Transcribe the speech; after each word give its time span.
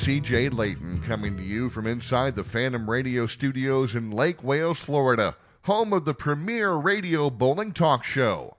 CJ 0.00 0.54
Layton 0.54 1.02
coming 1.02 1.36
to 1.36 1.42
you 1.42 1.68
from 1.68 1.86
inside 1.86 2.34
the 2.34 2.42
Phantom 2.42 2.88
Radio 2.88 3.26
studios 3.26 3.94
in 3.94 4.10
Lake 4.10 4.42
Wales, 4.42 4.80
Florida, 4.80 5.36
home 5.60 5.92
of 5.92 6.06
the 6.06 6.14
premier 6.14 6.72
radio 6.72 7.28
bowling 7.28 7.72
talk 7.72 8.02
show. 8.02 8.56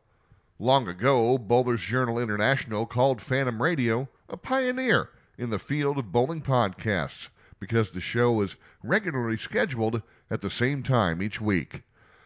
Long 0.60 0.88
ago, 0.88 1.40
Bowlers 1.40 1.82
Journal 1.82 2.20
International 2.20 2.86
called 2.86 3.20
Phantom 3.20 3.60
Radio 3.60 4.08
a 4.30 4.38
pioneer 4.38 5.10
in 5.36 5.50
the 5.50 5.58
field 5.58 5.98
of 5.98 6.12
bowling 6.12 6.44
podcasts 6.44 7.30
because 7.60 7.90
the 7.90 8.00
show 8.00 8.34
was 8.34 8.56
regularly 8.84 9.38
scheduled 9.38 10.04
at 10.30 10.42
the 10.42 10.50
same 10.52 10.84
time 10.84 11.24
each 11.24 11.42
week. 11.42 11.82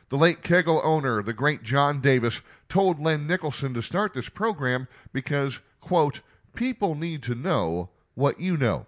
The 0.09 0.17
late 0.17 0.43
Kegel 0.43 0.81
owner, 0.83 1.23
the 1.23 1.31
great 1.31 1.63
John 1.63 2.01
Davis, 2.01 2.41
told 2.67 2.99
Len 2.99 3.27
Nicholson 3.27 3.73
to 3.75 3.81
start 3.81 4.13
this 4.13 4.27
program 4.27 4.89
because, 5.13 5.61
quote, 5.79 6.19
people 6.53 6.95
need 6.95 7.23
to 7.23 7.33
know 7.33 7.91
what 8.15 8.41
you 8.41 8.57
know, 8.57 8.87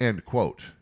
end 0.00 0.24
quote. 0.24 0.72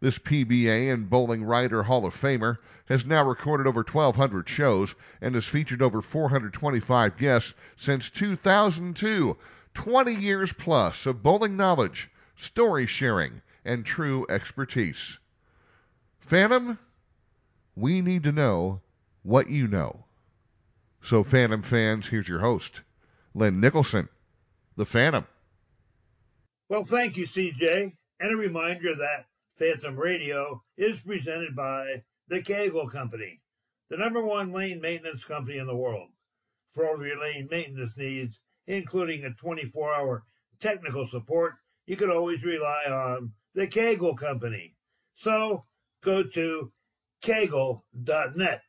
This 0.00 0.18
PBA 0.18 0.92
and 0.92 1.08
Bowling 1.08 1.44
Writer 1.44 1.84
Hall 1.84 2.04
of 2.04 2.14
Famer 2.14 2.58
has 2.86 3.06
now 3.06 3.24
recorded 3.24 3.68
over 3.68 3.82
1,200 3.82 4.48
shows 4.48 4.96
and 5.20 5.34
has 5.36 5.46
featured 5.46 5.80
over 5.80 6.02
425 6.02 7.16
guests 7.16 7.54
since 7.76 8.10
2002. 8.10 9.36
20 9.74 10.14
years 10.14 10.52
plus 10.52 11.06
of 11.06 11.22
bowling 11.22 11.56
knowledge, 11.56 12.10
story 12.34 12.84
sharing, 12.86 13.40
and 13.64 13.86
true 13.86 14.26
expertise. 14.28 15.18
Phantom, 16.18 16.78
we 17.74 18.00
need 18.00 18.24
to 18.24 18.32
know 18.32 18.80
what 19.22 19.48
you 19.48 19.66
know. 19.68 20.04
So, 21.00 21.24
Phantom 21.24 21.62
fans, 21.62 22.08
here's 22.08 22.28
your 22.28 22.40
host, 22.40 22.82
Len 23.34 23.60
Nicholson, 23.60 24.08
the 24.76 24.84
Phantom. 24.84 25.26
Well, 26.68 26.84
thank 26.84 27.16
you, 27.16 27.26
CJ. 27.26 27.92
And 28.22 28.32
a 28.32 28.36
reminder 28.36 28.94
that 28.94 29.26
Phantom 29.58 29.96
Radio 29.96 30.62
is 30.76 31.00
presented 31.00 31.56
by 31.56 32.04
the 32.28 32.40
Kegel 32.40 32.88
Company, 32.88 33.40
the 33.90 33.96
number 33.96 34.22
one 34.22 34.52
lane 34.52 34.80
maintenance 34.80 35.24
company 35.24 35.58
in 35.58 35.66
the 35.66 35.74
world. 35.74 36.08
For 36.72 36.86
all 36.86 36.94
of 36.94 37.04
your 37.04 37.20
lane 37.20 37.48
maintenance 37.50 37.96
needs, 37.96 38.38
including 38.68 39.24
a 39.24 39.34
24 39.34 39.92
hour 39.92 40.22
technical 40.60 41.08
support, 41.08 41.54
you 41.86 41.96
can 41.96 42.12
always 42.12 42.44
rely 42.44 42.84
on 42.84 43.32
the 43.56 43.66
Kegel 43.66 44.14
Company. 44.14 44.76
So 45.16 45.66
go 46.04 46.22
to 46.22 46.72
kegel.net. 47.22 48.62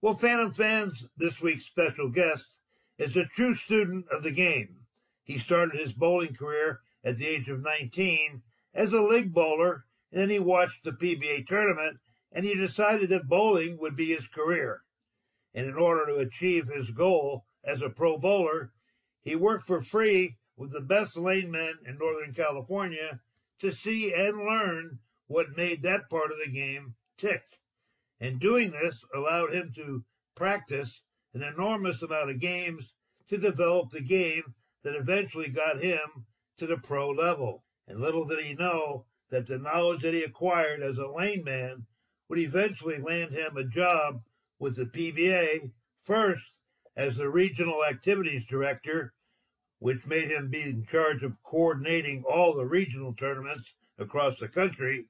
Well, 0.00 0.18
Phantom 0.18 0.52
fans, 0.52 1.08
this 1.16 1.40
week's 1.40 1.66
special 1.66 2.10
guest 2.10 2.46
is 2.98 3.16
a 3.16 3.26
true 3.26 3.54
student 3.54 4.06
of 4.10 4.24
the 4.24 4.32
game. 4.32 4.80
He 5.22 5.38
started 5.38 5.78
his 5.80 5.92
bowling 5.92 6.34
career 6.34 6.80
at 7.04 7.16
the 7.16 7.28
age 7.28 7.48
of 7.48 7.62
19 7.62 8.42
as 8.74 8.92
a 8.92 9.02
league 9.02 9.32
bowler, 9.32 9.84
and 10.10 10.22
then 10.22 10.30
he 10.30 10.38
watched 10.38 10.84
the 10.84 10.92
PBA 10.92 11.46
tournament 11.46 11.98
and 12.32 12.44
he 12.46 12.54
decided 12.54 13.10
that 13.10 13.28
bowling 13.28 13.78
would 13.78 13.94
be 13.94 14.14
his 14.14 14.26
career. 14.28 14.80
And 15.54 15.66
in 15.66 15.76
order 15.76 16.06
to 16.06 16.16
achieve 16.16 16.68
his 16.68 16.90
goal 16.90 17.44
as 17.62 17.82
a 17.82 17.90
pro 17.90 18.18
bowler, 18.18 18.72
he 19.20 19.36
worked 19.36 19.66
for 19.66 19.82
free 19.82 20.36
with 20.56 20.72
the 20.72 20.80
best 20.80 21.16
lane 21.16 21.50
men 21.50 21.74
in 21.84 21.98
Northern 21.98 22.32
California 22.32 23.20
to 23.60 23.72
see 23.72 24.14
and 24.14 24.38
learn 24.38 24.98
what 25.26 25.56
made 25.56 25.82
that 25.82 26.08
part 26.08 26.32
of 26.32 26.38
the 26.38 26.50
game 26.50 26.94
tick. 27.18 27.42
And 28.20 28.40
doing 28.40 28.70
this 28.70 28.98
allowed 29.14 29.52
him 29.52 29.72
to 29.76 30.04
practice 30.34 31.02
an 31.34 31.42
enormous 31.42 32.02
amount 32.02 32.30
of 32.30 32.40
games 32.40 32.92
to 33.28 33.36
develop 33.36 33.90
the 33.90 34.02
game 34.02 34.54
that 34.82 34.96
eventually 34.96 35.48
got 35.48 35.80
him 35.80 36.26
to 36.58 36.66
the 36.66 36.78
pro 36.78 37.10
level. 37.10 37.64
And 37.88 38.00
little 38.00 38.24
did 38.24 38.40
he 38.40 38.54
know 38.54 39.06
that 39.30 39.46
the 39.46 39.58
knowledge 39.58 40.02
that 40.02 40.14
he 40.14 40.22
acquired 40.22 40.82
as 40.82 40.98
a 40.98 41.08
lane 41.08 41.42
man 41.42 41.86
would 42.28 42.38
eventually 42.38 42.98
land 42.98 43.32
him 43.32 43.56
a 43.56 43.64
job 43.64 44.22
with 44.58 44.76
the 44.76 44.86
PBA, 44.86 45.72
first 46.04 46.58
as 46.96 47.16
the 47.16 47.28
regional 47.28 47.84
activities 47.84 48.44
director, 48.46 49.14
which 49.78 50.06
made 50.06 50.30
him 50.30 50.48
be 50.48 50.62
in 50.62 50.86
charge 50.86 51.22
of 51.22 51.42
coordinating 51.42 52.22
all 52.24 52.54
the 52.54 52.64
regional 52.64 53.14
tournaments 53.14 53.74
across 53.98 54.38
the 54.38 54.48
country, 54.48 55.06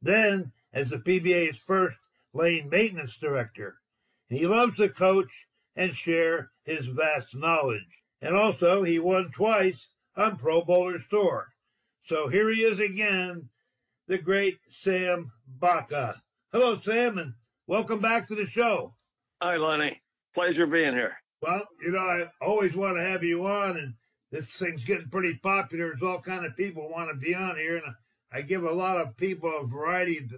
then 0.00 0.52
as 0.72 0.90
the 0.90 0.98
PBA's 0.98 1.58
first 1.58 1.98
lane 2.32 2.68
maintenance 2.68 3.16
director. 3.18 3.80
And 4.30 4.38
he 4.38 4.46
loves 4.46 4.76
to 4.78 4.88
coach 4.88 5.46
and 5.76 5.94
share 5.94 6.52
his 6.64 6.86
vast 6.86 7.34
knowledge. 7.34 8.02
And 8.22 8.34
also, 8.34 8.82
he 8.82 8.98
won 8.98 9.30
twice 9.30 9.88
on 10.16 10.38
Pro 10.38 10.62
Bowlers 10.62 11.02
Tour. 11.10 11.53
So 12.06 12.28
here 12.28 12.50
he 12.50 12.60
is 12.60 12.80
again, 12.80 13.48
the 14.08 14.18
great 14.18 14.58
Sam 14.68 15.32
Baca. 15.48 16.20
Hello, 16.52 16.78
Sam, 16.78 17.16
and 17.16 17.32
welcome 17.66 18.00
back 18.00 18.28
to 18.28 18.34
the 18.34 18.46
show. 18.46 18.94
Hi, 19.40 19.56
Lenny. 19.56 20.02
Pleasure 20.34 20.66
being 20.66 20.92
here. 20.92 21.16
Well, 21.40 21.66
you 21.80 21.92
know, 21.92 22.00
I 22.00 22.26
always 22.42 22.76
want 22.76 22.98
to 22.98 23.02
have 23.02 23.24
you 23.24 23.46
on, 23.46 23.78
and 23.78 23.94
this 24.30 24.46
thing's 24.48 24.84
getting 24.84 25.08
pretty 25.08 25.38
popular. 25.42 25.86
There's 25.86 26.02
all 26.02 26.20
kind 26.20 26.44
of 26.44 26.54
people 26.56 26.90
want 26.90 27.08
to 27.08 27.16
be 27.16 27.34
on 27.34 27.56
here, 27.56 27.76
and 27.76 27.94
I 28.30 28.42
give 28.42 28.64
a 28.64 28.70
lot 28.70 28.98
of 28.98 29.16
people 29.16 29.50
a 29.58 29.66
variety 29.66 30.28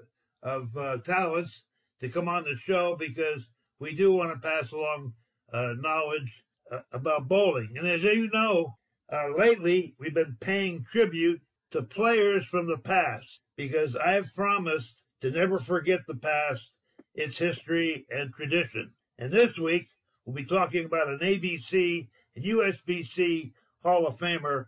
of 0.44 0.68
uh, 0.76 0.98
talents 0.98 1.64
to 1.98 2.08
come 2.08 2.28
on 2.28 2.44
the 2.44 2.56
show 2.58 2.94
because 2.94 3.44
we 3.80 3.92
do 3.92 4.12
want 4.12 4.32
to 4.32 4.48
pass 4.48 4.70
along 4.70 5.14
uh, 5.52 5.72
knowledge 5.80 6.44
uh, 6.70 6.82
about 6.92 7.26
bowling. 7.26 7.74
And 7.76 7.88
as 7.88 8.04
you 8.04 8.30
know, 8.32 8.76
uh, 9.12 9.30
lately 9.36 9.96
we've 9.98 10.14
been 10.14 10.36
paying 10.40 10.84
tribute 10.88 11.40
to 11.76 11.82
players 11.82 12.46
from 12.46 12.66
the 12.66 12.78
past 12.78 13.42
because 13.54 13.94
I've 13.96 14.34
promised 14.34 15.02
to 15.20 15.30
never 15.30 15.58
forget 15.58 16.00
the 16.06 16.16
past, 16.16 16.78
its 17.14 17.36
history 17.36 18.06
and 18.10 18.32
tradition. 18.32 18.92
And 19.18 19.30
this 19.30 19.58
week, 19.58 19.86
we'll 20.24 20.34
be 20.34 20.46
talking 20.46 20.86
about 20.86 21.08
an 21.08 21.18
ABC 21.18 22.08
and 22.34 22.44
USBC 22.46 23.52
Hall 23.82 24.06
of 24.06 24.16
Famer, 24.16 24.66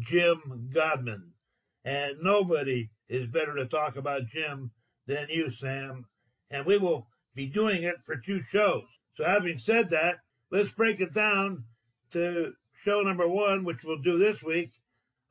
Jim 0.00 0.68
Godman. 0.70 1.32
And 1.86 2.18
nobody 2.20 2.90
is 3.08 3.26
better 3.26 3.54
to 3.54 3.64
talk 3.64 3.96
about 3.96 4.26
Jim 4.26 4.70
than 5.06 5.28
you, 5.30 5.50
Sam. 5.50 6.04
And 6.50 6.66
we 6.66 6.76
will 6.76 7.08
be 7.34 7.46
doing 7.46 7.84
it 7.84 7.96
for 8.04 8.16
two 8.16 8.42
shows. 8.50 8.84
So 9.14 9.24
having 9.24 9.58
said 9.58 9.88
that, 9.90 10.18
let's 10.50 10.72
break 10.72 11.00
it 11.00 11.14
down 11.14 11.64
to 12.10 12.52
show 12.84 13.00
number 13.00 13.26
one, 13.26 13.64
which 13.64 13.82
we'll 13.82 14.02
do 14.02 14.18
this 14.18 14.42
week, 14.42 14.72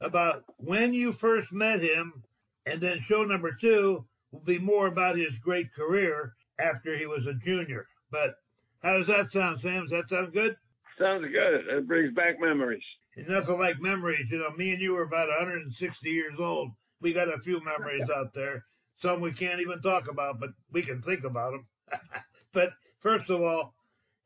about 0.02 0.44
when 0.58 0.94
you 0.94 1.12
first 1.12 1.52
met 1.52 1.82
him. 1.82 2.24
And 2.66 2.80
then 2.82 3.02
show 3.02 3.24
number 3.24 3.52
two, 3.52 4.06
will 4.32 4.42
be 4.42 4.60
more 4.60 4.88
about 4.88 5.18
his 5.18 5.40
great 5.40 5.74
career 5.74 6.34
after 6.60 6.96
he 6.96 7.06
was 7.06 7.26
a 7.26 7.34
junior. 7.34 7.88
But 8.12 8.36
how 8.84 8.98
does 8.98 9.08
that 9.08 9.32
sound, 9.32 9.62
Sam? 9.62 9.88
Does 9.88 9.92
that 9.92 10.10
sound 10.10 10.34
good? 10.34 10.56
Sounds 10.98 11.26
good. 11.26 11.68
It 11.68 11.88
brings 11.88 12.14
back 12.14 12.40
memories. 12.40 12.84
It's 13.16 13.30
nothing 13.30 13.60
like 13.60 13.82
memories. 13.82 14.28
You 14.30 14.40
know, 14.40 14.52
me 14.52 14.72
and 14.72 14.82
you 14.82 14.94
were 14.94 15.04
about 15.04 15.30
160 15.30 16.10
years 16.10 16.40
old. 16.40 16.72
We 17.02 17.14
got 17.14 17.34
a 17.34 17.40
few 17.40 17.64
memories 17.64 18.10
out 18.16 18.34
there. 18.34 18.66
Some 19.02 19.22
we 19.22 19.32
can't 19.32 19.62
even 19.62 19.82
talk 19.82 20.10
about, 20.10 20.40
but 20.40 20.50
we 20.72 20.82
can 20.82 21.02
think 21.02 21.24
about 21.24 21.54
them. 21.54 21.68
but 22.54 22.74
first 23.00 23.30
of 23.30 23.42
all, 23.42 23.74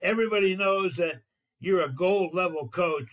everybody 0.02 0.56
knows 0.56 0.96
that 0.96 1.22
you're 1.60 1.84
a 1.84 1.94
gold 1.94 2.34
level 2.34 2.68
coach 2.68 3.10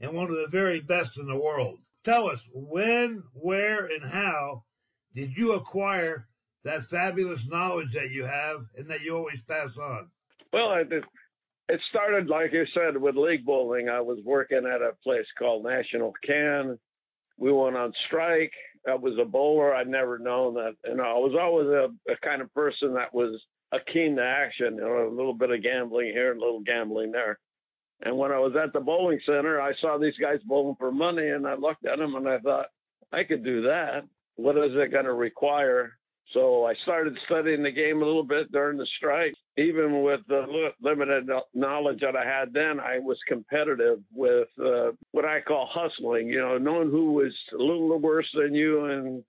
and 0.00 0.12
one 0.12 0.30
of 0.30 0.36
the 0.36 0.48
very 0.48 0.80
best 0.80 1.18
in 1.18 1.26
the 1.26 1.38
world. 1.38 1.78
Tell 2.04 2.28
us 2.28 2.40
when, 2.52 3.22
where, 3.32 3.86
and 3.86 4.04
how 4.04 4.64
did 5.14 5.36
you 5.36 5.52
acquire 5.54 6.28
that 6.64 6.88
fabulous 6.90 7.46
knowledge 7.48 7.92
that 7.94 8.10
you 8.10 8.24
have 8.24 8.66
and 8.76 8.88
that 8.90 9.00
you 9.00 9.16
always 9.16 9.40
pass 9.48 9.70
on? 9.80 10.08
Well, 10.52 10.68
I 10.68 10.82
did. 10.84 11.04
It 11.68 11.80
started, 11.88 12.28
like 12.28 12.52
you 12.52 12.64
said, 12.74 12.96
with 13.00 13.16
league 13.16 13.46
bowling. 13.46 13.88
I 13.88 14.00
was 14.00 14.18
working 14.22 14.66
at 14.66 14.82
a 14.82 14.92
place 15.02 15.26
called 15.38 15.64
National 15.64 16.12
Can. 16.24 16.78
We 17.38 17.50
went 17.50 17.76
on 17.76 17.92
strike. 18.06 18.52
I 18.86 18.94
was 18.96 19.18
a 19.20 19.24
bowler. 19.24 19.74
I'd 19.74 19.88
never 19.88 20.18
known 20.18 20.54
that. 20.54 20.74
You 20.84 20.96
know, 20.96 21.04
I 21.04 21.18
was 21.18 21.34
always 21.40 21.68
a, 21.68 22.12
a 22.12 22.16
kind 22.22 22.42
of 22.42 22.52
person 22.52 22.94
that 22.94 23.14
was 23.14 23.40
a 23.72 23.78
keen 23.92 24.16
to 24.16 24.22
action. 24.22 24.76
You 24.76 24.82
know, 24.82 25.08
a 25.08 25.16
little 25.16 25.32
bit 25.32 25.50
of 25.50 25.62
gambling 25.62 26.12
here, 26.12 26.32
a 26.32 26.38
little 26.38 26.60
gambling 26.60 27.12
there. 27.12 27.38
And 28.04 28.16
when 28.16 28.30
I 28.30 28.38
was 28.38 28.52
at 28.62 28.72
the 28.72 28.80
bowling 28.80 29.20
center, 29.26 29.60
I 29.60 29.72
saw 29.80 29.98
these 29.98 30.16
guys 30.20 30.38
bowling 30.44 30.76
for 30.78 30.92
money, 30.92 31.28
and 31.28 31.46
I 31.46 31.54
looked 31.54 31.86
at 31.86 31.98
them 31.98 32.14
and 32.14 32.28
I 32.28 32.38
thought, 32.38 32.66
I 33.12 33.24
could 33.24 33.44
do 33.44 33.62
that 33.62 34.04
what 34.36 34.56
is 34.56 34.72
it 34.74 34.92
going 34.92 35.04
to 35.04 35.14
require? 35.14 35.96
So 36.32 36.64
I 36.64 36.74
started 36.82 37.16
studying 37.26 37.62
the 37.62 37.70
game 37.70 38.02
a 38.02 38.04
little 38.04 38.24
bit 38.24 38.50
during 38.50 38.78
the 38.78 38.86
strike. 38.96 39.34
even 39.56 40.02
with 40.02 40.20
the 40.26 40.72
limited 40.80 41.28
knowledge 41.52 42.00
that 42.00 42.16
I 42.16 42.24
had 42.24 42.52
then, 42.52 42.80
I 42.80 42.98
was 42.98 43.18
competitive 43.28 44.00
with 44.12 44.48
uh, 44.58 44.92
what 45.12 45.24
I 45.24 45.40
call 45.40 45.68
hustling. 45.70 46.28
You 46.28 46.40
know, 46.40 46.58
knowing 46.58 46.90
who 46.90 47.12
was 47.12 47.32
a 47.52 47.62
little 47.62 47.98
worse 47.98 48.28
than 48.34 48.54
you 48.54 48.86
and 48.86 49.22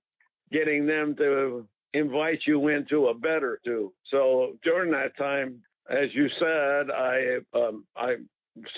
getting 0.51 0.87
them 0.87 1.15
to 1.17 1.67
invite 1.93 2.39
you 2.47 2.69
into 2.69 3.07
a 3.07 3.13
better 3.13 3.59
two. 3.63 3.93
So 4.09 4.53
during 4.63 4.91
that 4.91 5.17
time, 5.17 5.61
as 5.89 6.09
you 6.13 6.27
said, 6.39 6.89
I 6.89 7.37
um, 7.53 7.85
I 7.95 8.15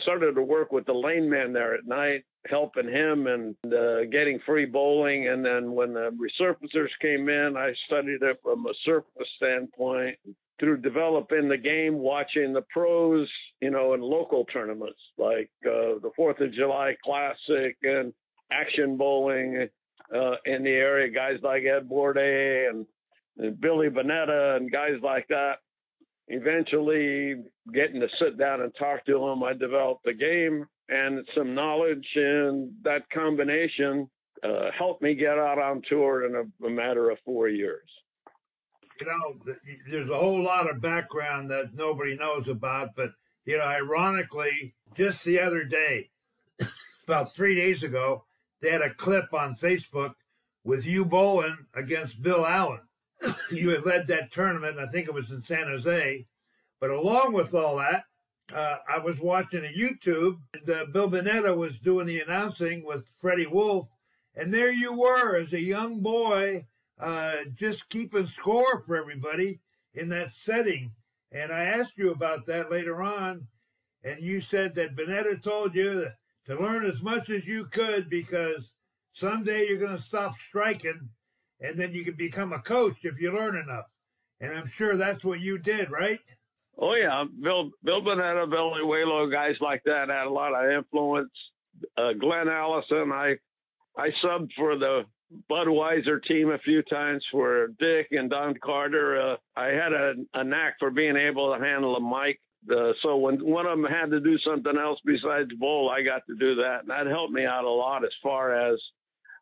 started 0.02 0.36
to 0.36 0.42
work 0.42 0.72
with 0.72 0.86
the 0.86 0.94
lane 0.94 1.30
man 1.30 1.54
there 1.54 1.76
at 1.76 1.86
night, 1.86 2.24
helping 2.50 2.88
him 2.88 3.28
and 3.28 3.56
uh, 3.74 4.06
getting 4.06 4.40
free 4.46 4.66
bowling. 4.66 5.28
And 5.28 5.46
then 5.46 5.72
when 5.74 5.94
the 5.94 6.12
resurfacers 6.12 6.90
came 7.02 7.30
in, 7.30 7.56
I 7.58 7.74
studied 7.86 8.24
it 8.24 8.40
from 8.42 8.66
a 8.66 8.74
surface 8.86 9.28
standpoint 9.38 10.18
through 10.60 10.78
developing 10.78 11.48
the 11.48 11.58
game, 11.58 12.00
watching 12.00 12.54
the 12.54 12.64
pros, 12.74 13.30
you 13.62 13.70
know, 13.70 13.94
in 13.94 14.02
local 14.02 14.46
tournaments 14.46 15.00
like 15.18 15.50
uh, 15.66 16.02
the 16.02 16.12
Fourth 16.16 16.40
of 16.40 16.54
July 16.54 16.96
Classic 17.04 17.78
and 17.84 18.14
action 18.52 18.98
bowling 18.98 19.68
uh, 20.14 20.36
in 20.46 20.64
the 20.64 20.72
area. 20.72 21.12
Guys 21.12 21.40
like 21.44 21.64
Ed 21.64 21.88
Bourdase 21.88 22.70
and, 22.70 22.86
and 23.38 23.62
Billy 23.62 23.90
Bunetta 23.90 24.58
and 24.58 24.72
guys 24.72 25.00
like 25.04 25.28
that 25.30 25.58
eventually 26.28 27.36
getting 27.74 28.02
to 28.02 28.08
sit 28.20 28.38
down 28.38 28.62
and 28.62 28.74
talk 28.78 29.06
to 29.06 29.28
him, 29.28 29.44
I 29.44 29.54
developed 29.54 30.04
the 30.04 30.14
game 30.14 30.66
and 30.90 31.28
some 31.36 31.54
knowledge, 31.54 32.08
and 32.16 32.72
that 32.84 33.10
combination 33.10 34.10
uh, 34.44 34.72
helped 34.78 35.02
me 35.02 35.16
get 35.16 35.38
out 35.38 35.60
on 35.60 35.82
tour 35.90 36.26
in 36.26 36.36
a, 36.36 36.66
a, 36.66 36.70
matter 36.70 37.10
of 37.10 37.18
four 37.26 37.50
years. 37.50 37.90
You 39.00 39.08
know, 39.08 39.54
there's 39.90 40.10
a 40.10 40.18
whole 40.18 40.42
lot 40.42 40.70
of 40.70 40.82
background 40.82 41.52
that 41.52 41.74
nobody 41.74 42.16
knows 42.16 42.48
about, 42.48 42.96
but 42.96 43.12
you 43.46 43.58
know, 43.58 43.64
ironically, 43.64 44.76
just 44.96 45.24
the 45.24 45.40
other 45.40 45.64
day, 45.64 46.10
about 47.08 47.34
three 47.34 47.56
days 47.56 47.84
ago, 47.84 48.26
they 48.62 48.72
had 48.72 48.82
a 48.82 48.94
clip 48.94 49.34
on 49.34 49.56
Facebook 49.56 50.14
with 50.64 50.86
you 50.86 51.06
bowling 51.06 51.58
against 51.76 52.22
Bill 52.22 52.46
Allen. 52.46 52.82
You 53.52 53.70
had 53.70 53.86
led 53.86 54.08
that 54.08 54.32
tournament. 54.32 54.78
I 54.78 54.88
think 54.88 55.08
it 55.08 55.14
was 55.14 55.32
in 55.32 55.44
San 55.44 55.68
Jose. 55.68 56.26
But 56.80 56.92
along 56.92 57.34
with 57.34 57.54
all 57.56 57.78
that, 57.78 58.06
uh, 58.54 58.78
I 58.88 59.00
was 59.00 59.20
watching 59.20 59.66
a 59.66 59.78
YouTube, 59.78 60.40
and 60.54 60.70
uh, 60.70 60.86
Bill 60.86 61.10
Bunetta 61.10 61.56
was 61.56 61.78
doing 61.80 62.08
the 62.08 62.22
announcing 62.22 62.86
with 62.86 63.10
Freddie 63.20 63.48
Wolf, 63.48 63.90
and 64.36 64.54
there 64.54 64.72
you 64.72 64.94
were 64.94 65.38
as 65.38 65.52
a 65.54 65.60
young 65.60 66.02
boy, 66.02 66.66
uh, 67.00 67.38
just 67.56 67.90
keeping 67.90 68.28
score 68.28 68.84
for 68.86 68.96
everybody 68.96 69.60
in 69.96 70.10
that 70.10 70.34
setting. 70.34 70.92
And 71.32 71.52
I 71.52 71.66
asked 71.66 71.98
you 71.98 72.12
about 72.12 72.46
that 72.46 72.72
later 72.72 73.02
on, 73.02 73.48
and 74.04 74.20
you 74.20 74.40
said 74.40 74.76
that 74.76 74.96
Bunetta 74.96 75.42
told 75.42 75.76
you 75.76 76.08
to 76.46 76.56
learn 76.60 76.86
as 76.86 77.02
much 77.02 77.30
as 77.30 77.46
you 77.46 77.66
could 77.66 78.10
because 78.10 78.70
someday 79.14 79.68
you're 79.68 79.80
going 79.80 79.98
to 79.98 80.04
stop 80.04 80.36
striking 80.48 81.10
and 81.62 81.80
then 81.80 81.94
you 81.94 82.04
can 82.04 82.16
become 82.16 82.54
a 82.54 82.60
coach 82.60 82.98
if 83.04 83.20
you 83.20 83.32
learn 83.32 83.56
enough. 83.56 83.86
And 84.40 84.54
I'm 84.54 84.70
sure 84.72 84.96
that's 84.96 85.24
what 85.24 85.40
you 85.40 85.58
did, 85.58 85.90
right? 85.90 86.20
Oh 86.78 86.94
yeah, 86.94 87.26
Bill 87.42 87.72
Bill 87.84 88.02
Bunetta, 88.02 88.50
Bill 88.50 88.72
Welu, 88.72 89.32
guys 89.32 89.56
like 89.62 89.82
that 89.86 90.10
had 90.10 90.28
a 90.28 90.30
lot 90.30 90.54
of 90.54 90.72
influence. 90.72 91.32
Uh, 91.98 92.14
Glenn 92.14 92.48
Allison, 92.48 93.12
I 93.12 93.36
I 93.98 94.10
subbed 94.24 94.52
for 94.56 94.78
the 94.78 95.06
Budweiser 95.52 96.24
team 96.24 96.52
a 96.52 96.60
few 96.60 96.84
times 96.84 97.26
for 97.32 97.70
Dick 97.80 98.08
and 98.12 98.30
Don 98.30 98.56
Carter. 98.64 99.20
Uh, 99.20 99.36
I 99.56 99.68
had 99.68 99.92
a, 99.92 100.14
a 100.36 100.44
knack 100.44 100.76
for 100.80 100.92
being 100.92 101.18
able 101.18 101.54
to 101.54 101.64
handle 101.64 101.96
a 101.96 102.02
mic. 102.02 102.40
Uh, 102.72 102.92
so 103.02 103.18
when 103.18 103.38
one 103.46 103.66
of 103.66 103.78
them 103.78 103.90
had 103.92 104.12
to 104.12 104.20
do 104.20 104.38
something 104.40 104.78
else 104.78 105.00
besides 105.06 105.52
bowl, 105.60 105.90
I 105.90 106.04
got 106.04 106.26
to 106.28 106.36
do 106.36 106.56
that, 106.56 106.82
and 106.82 106.90
that 106.90 107.08
helped 107.08 107.34
me 107.34 107.46
out 107.46 107.66
a 107.66 107.70
lot 107.70 108.04
as 108.04 108.12
far 108.22 108.54
as 108.54 108.80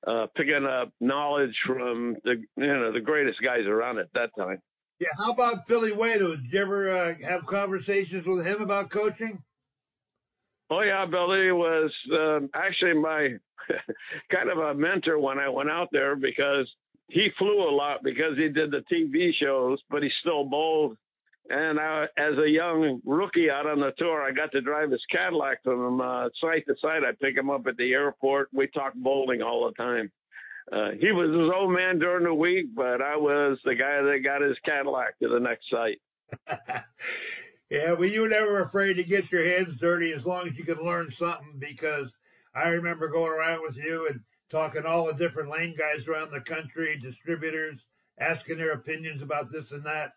uh, 0.05 0.27
picking 0.35 0.65
up 0.65 0.91
knowledge 0.99 1.55
from 1.65 2.15
the 2.23 2.35
you 2.57 2.67
know 2.67 2.91
the 2.91 3.01
greatest 3.01 3.41
guys 3.41 3.65
around 3.65 3.99
at 3.99 4.07
that 4.13 4.29
time. 4.37 4.59
Yeah, 4.99 5.09
how 5.17 5.31
about 5.31 5.67
Billy 5.67 5.91
Wade? 5.91 6.19
Did 6.19 6.39
you 6.51 6.61
ever 6.61 6.89
uh, 6.89 7.13
have 7.25 7.45
conversations 7.45 8.25
with 8.25 8.45
him 8.45 8.61
about 8.61 8.89
coaching? 8.89 9.43
Oh 10.69 10.81
yeah, 10.81 11.05
Billy 11.05 11.51
was 11.51 11.91
um, 12.11 12.49
actually 12.53 12.93
my 12.93 13.29
kind 14.31 14.49
of 14.49 14.57
a 14.57 14.73
mentor 14.73 15.19
when 15.19 15.37
I 15.37 15.49
went 15.49 15.69
out 15.69 15.89
there 15.91 16.15
because 16.15 16.69
he 17.07 17.29
flew 17.37 17.69
a 17.69 17.75
lot 17.75 18.03
because 18.03 18.37
he 18.37 18.49
did 18.49 18.71
the 18.71 18.83
TV 18.91 19.31
shows, 19.39 19.79
but 19.89 20.01
he 20.01 20.09
still 20.21 20.45
bowled 20.45 20.97
and 21.49 21.79
I, 21.79 22.05
as 22.17 22.37
a 22.37 22.49
young 22.49 23.01
rookie 23.05 23.49
out 23.49 23.67
on 23.67 23.79
the 23.79 23.91
tour, 23.97 24.23
I 24.23 24.31
got 24.31 24.51
to 24.53 24.61
drive 24.61 24.91
his 24.91 25.03
Cadillac 25.11 25.63
from 25.63 26.01
uh, 26.01 26.29
site 26.41 26.65
to 26.67 26.75
site. 26.81 27.03
I 27.03 27.11
pick 27.21 27.37
him 27.37 27.49
up 27.49 27.67
at 27.67 27.77
the 27.77 27.93
airport. 27.93 28.49
We 28.51 28.67
talk 28.67 28.93
bowling 28.95 29.41
all 29.41 29.65
the 29.67 29.83
time. 29.83 30.11
Uh, 30.71 30.91
he 30.99 31.11
was 31.11 31.29
his 31.29 31.51
old 31.55 31.71
man 31.71 31.99
during 31.99 32.23
the 32.23 32.33
week, 32.33 32.67
but 32.75 33.01
I 33.01 33.15
was 33.15 33.59
the 33.63 33.75
guy 33.75 34.01
that 34.01 34.23
got 34.23 34.41
his 34.41 34.57
Cadillac 34.65 35.19
to 35.19 35.29
the 35.29 35.39
next 35.39 35.69
site. 35.69 36.01
yeah, 37.69 37.93
well, 37.93 38.09
you 38.09 38.21
were 38.21 38.29
never 38.29 38.61
afraid 38.61 38.93
to 38.93 39.03
get 39.03 39.31
your 39.31 39.43
hands 39.43 39.79
dirty 39.79 40.11
as 40.13 40.25
long 40.25 40.47
as 40.47 40.57
you 40.57 40.63
could 40.63 40.79
learn 40.79 41.11
something 41.11 41.57
because 41.59 42.11
I 42.55 42.69
remember 42.69 43.07
going 43.07 43.31
around 43.31 43.61
with 43.61 43.77
you 43.77 44.07
and 44.07 44.21
talking 44.49 44.85
all 44.85 45.05
the 45.05 45.13
different 45.13 45.51
lane 45.51 45.75
guys 45.77 46.07
around 46.07 46.31
the 46.31 46.41
country, 46.41 46.97
distributors, 46.97 47.79
asking 48.19 48.57
their 48.57 48.71
opinions 48.71 49.21
about 49.21 49.51
this 49.51 49.71
and 49.71 49.85
that 49.85 50.13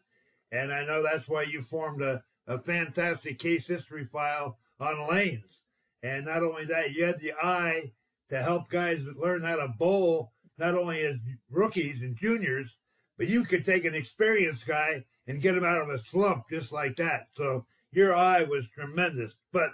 and 0.53 0.73
I 0.73 0.85
know 0.85 1.03
that's 1.03 1.29
why 1.29 1.43
you 1.43 1.63
formed 1.63 2.03
a, 2.03 2.23
a 2.47 2.59
fantastic 2.59 3.39
case 3.39 3.67
history 3.67 4.07
file 4.07 4.59
on 4.81 5.09
lanes. 5.09 5.63
And 6.03 6.27
not 6.27 6.43
only 6.43 6.65
that, 6.67 6.93
you 6.93 7.05
had 7.05 7.21
the 7.21 7.33
eye 7.33 7.93
to 8.31 8.43
help 8.43 8.69
guys 8.71 9.01
learn 9.17 9.43
how 9.43 9.57
to 9.57 9.69
bowl, 9.69 10.33
not 10.59 10.75
only 10.75 11.01
as 11.03 11.17
rookies 11.51 12.03
and 12.03 12.17
juniors, 12.17 12.71
but 13.17 13.29
you 13.29 13.45
could 13.45 13.65
take 13.65 13.85
an 13.85 13.95
experienced 13.95 14.67
guy 14.67 15.05
and 15.27 15.43
get 15.43 15.57
him 15.57 15.65
out 15.65 15.83
of 15.83 15.89
a 15.89 15.99
slump 15.99 16.45
just 16.51 16.73
like 16.73 16.97
that. 16.97 17.29
So 17.37 17.67
your 17.93 18.15
eye 18.15 18.45
was 18.45 18.67
tremendous. 18.69 19.35
But 19.53 19.71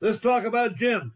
let's 0.00 0.20
talk 0.20 0.44
about 0.44 0.76
Jim. 0.76 1.12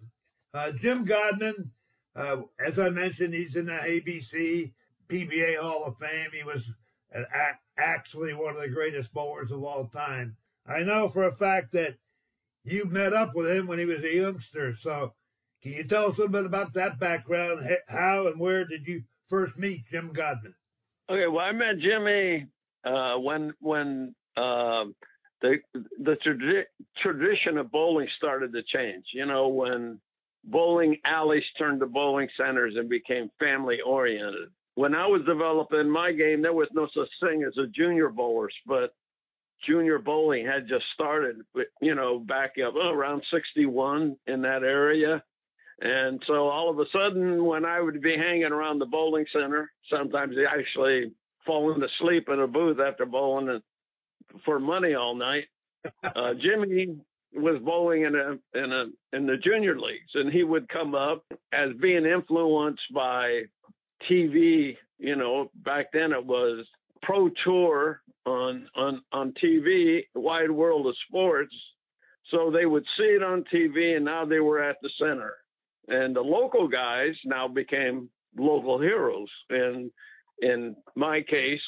Uh, 0.54 0.72
Jim 0.72 1.04
Godman, 1.04 1.70
uh, 2.16 2.38
as 2.58 2.78
I 2.78 2.88
mentioned, 2.88 3.34
he's 3.34 3.54
in 3.54 3.66
the 3.66 3.72
ABC 3.72 4.72
PBA 5.08 5.58
Hall 5.58 5.84
of 5.84 5.98
Fame. 5.98 6.30
He 6.32 6.42
was 6.42 6.64
an 7.12 7.26
actually 7.78 8.34
one 8.34 8.54
of 8.54 8.60
the 8.60 8.68
greatest 8.68 9.12
bowlers 9.12 9.50
of 9.50 9.62
all 9.62 9.86
time. 9.86 10.36
I 10.66 10.80
know 10.80 11.08
for 11.08 11.24
a 11.24 11.36
fact 11.36 11.72
that 11.72 11.96
you 12.64 12.84
met 12.84 13.12
up 13.12 13.34
with 13.34 13.50
him 13.50 13.66
when 13.66 13.78
he 13.78 13.86
was 13.86 14.04
a 14.04 14.14
youngster. 14.14 14.76
So 14.76 15.14
can 15.62 15.72
you 15.72 15.84
tell 15.84 16.06
us 16.06 16.16
a 16.16 16.20
little 16.20 16.32
bit 16.32 16.44
about 16.44 16.74
that 16.74 16.98
background? 16.98 17.66
How 17.88 18.26
and 18.26 18.38
where 18.38 18.64
did 18.64 18.86
you 18.86 19.02
first 19.28 19.56
meet 19.56 19.86
Jim 19.90 20.12
Godman? 20.12 20.54
Okay, 21.10 21.26
well, 21.26 21.44
I 21.44 21.52
met 21.52 21.78
Jimmy 21.80 22.46
uh, 22.84 23.14
when 23.18 23.54
when 23.60 24.14
uh, 24.36 24.84
the 25.40 25.56
the 25.72 26.16
tradi- 26.26 26.64
tradition 27.02 27.56
of 27.56 27.70
bowling 27.70 28.08
started 28.18 28.52
to 28.52 28.62
change. 28.62 29.06
You 29.14 29.24
know, 29.24 29.48
when 29.48 30.00
bowling 30.44 30.96
alleys 31.04 31.44
turned 31.58 31.80
to 31.80 31.86
bowling 31.86 32.28
centers 32.36 32.74
and 32.76 32.88
became 32.88 33.30
family 33.38 33.78
oriented 33.84 34.50
when 34.78 34.94
I 34.94 35.08
was 35.08 35.22
developing 35.26 35.90
my 35.90 36.12
game, 36.12 36.40
there 36.40 36.52
was 36.52 36.68
no 36.72 36.86
such 36.94 37.08
thing 37.20 37.42
as 37.42 37.58
a 37.58 37.66
junior 37.66 38.10
bowlers, 38.10 38.54
but 38.64 38.94
junior 39.66 39.98
bowling 39.98 40.46
had 40.46 40.68
just 40.68 40.84
started, 40.94 41.38
you 41.80 41.96
know, 41.96 42.20
back 42.20 42.52
up 42.64 42.74
oh, 42.76 42.90
around 42.90 43.24
61 43.34 44.16
in 44.28 44.42
that 44.42 44.62
area. 44.62 45.20
And 45.80 46.22
so 46.28 46.48
all 46.48 46.70
of 46.70 46.78
a 46.78 46.84
sudden, 46.92 47.44
when 47.44 47.64
I 47.64 47.80
would 47.80 48.00
be 48.00 48.16
hanging 48.16 48.52
around 48.52 48.78
the 48.78 48.86
bowling 48.86 49.26
center, 49.32 49.68
sometimes 49.92 50.36
actually 50.48 51.10
falling 51.44 51.82
asleep 51.82 52.28
in 52.28 52.38
a 52.38 52.46
booth 52.46 52.78
after 52.78 53.04
bowling 53.04 53.60
for 54.44 54.60
money 54.60 54.94
all 54.94 55.16
night. 55.16 55.46
Uh, 56.04 56.34
Jimmy 56.34 56.98
was 57.34 57.60
bowling 57.64 58.02
in 58.02 58.14
a 58.14 58.58
in 58.58 58.72
a 58.72 59.16
in 59.16 59.26
the 59.26 59.36
junior 59.36 59.78
leagues, 59.78 60.10
and 60.14 60.30
he 60.30 60.42
would 60.42 60.68
come 60.68 60.94
up 60.94 61.24
as 61.52 61.70
being 61.80 62.04
influenced 62.04 62.82
by 62.92 63.44
TV, 64.10 64.76
you 64.98 65.16
know, 65.16 65.50
back 65.64 65.86
then 65.92 66.12
it 66.12 66.24
was 66.24 66.66
Pro 67.02 67.30
Tour 67.44 68.00
on 68.26 68.68
on 68.76 69.02
on 69.12 69.32
TV, 69.42 70.02
Wide 70.14 70.50
World 70.50 70.86
of 70.86 70.94
Sports. 71.08 71.54
So 72.30 72.50
they 72.50 72.66
would 72.66 72.84
see 72.96 73.04
it 73.04 73.22
on 73.22 73.44
TV, 73.52 73.96
and 73.96 74.04
now 74.04 74.24
they 74.24 74.40
were 74.40 74.62
at 74.62 74.76
the 74.82 74.90
center. 75.00 75.34
And 75.88 76.14
the 76.14 76.20
local 76.20 76.68
guys 76.68 77.14
now 77.24 77.48
became 77.48 78.10
local 78.36 78.78
heroes. 78.78 79.30
And 79.48 79.90
in 80.40 80.76
my 80.94 81.22
case, 81.22 81.60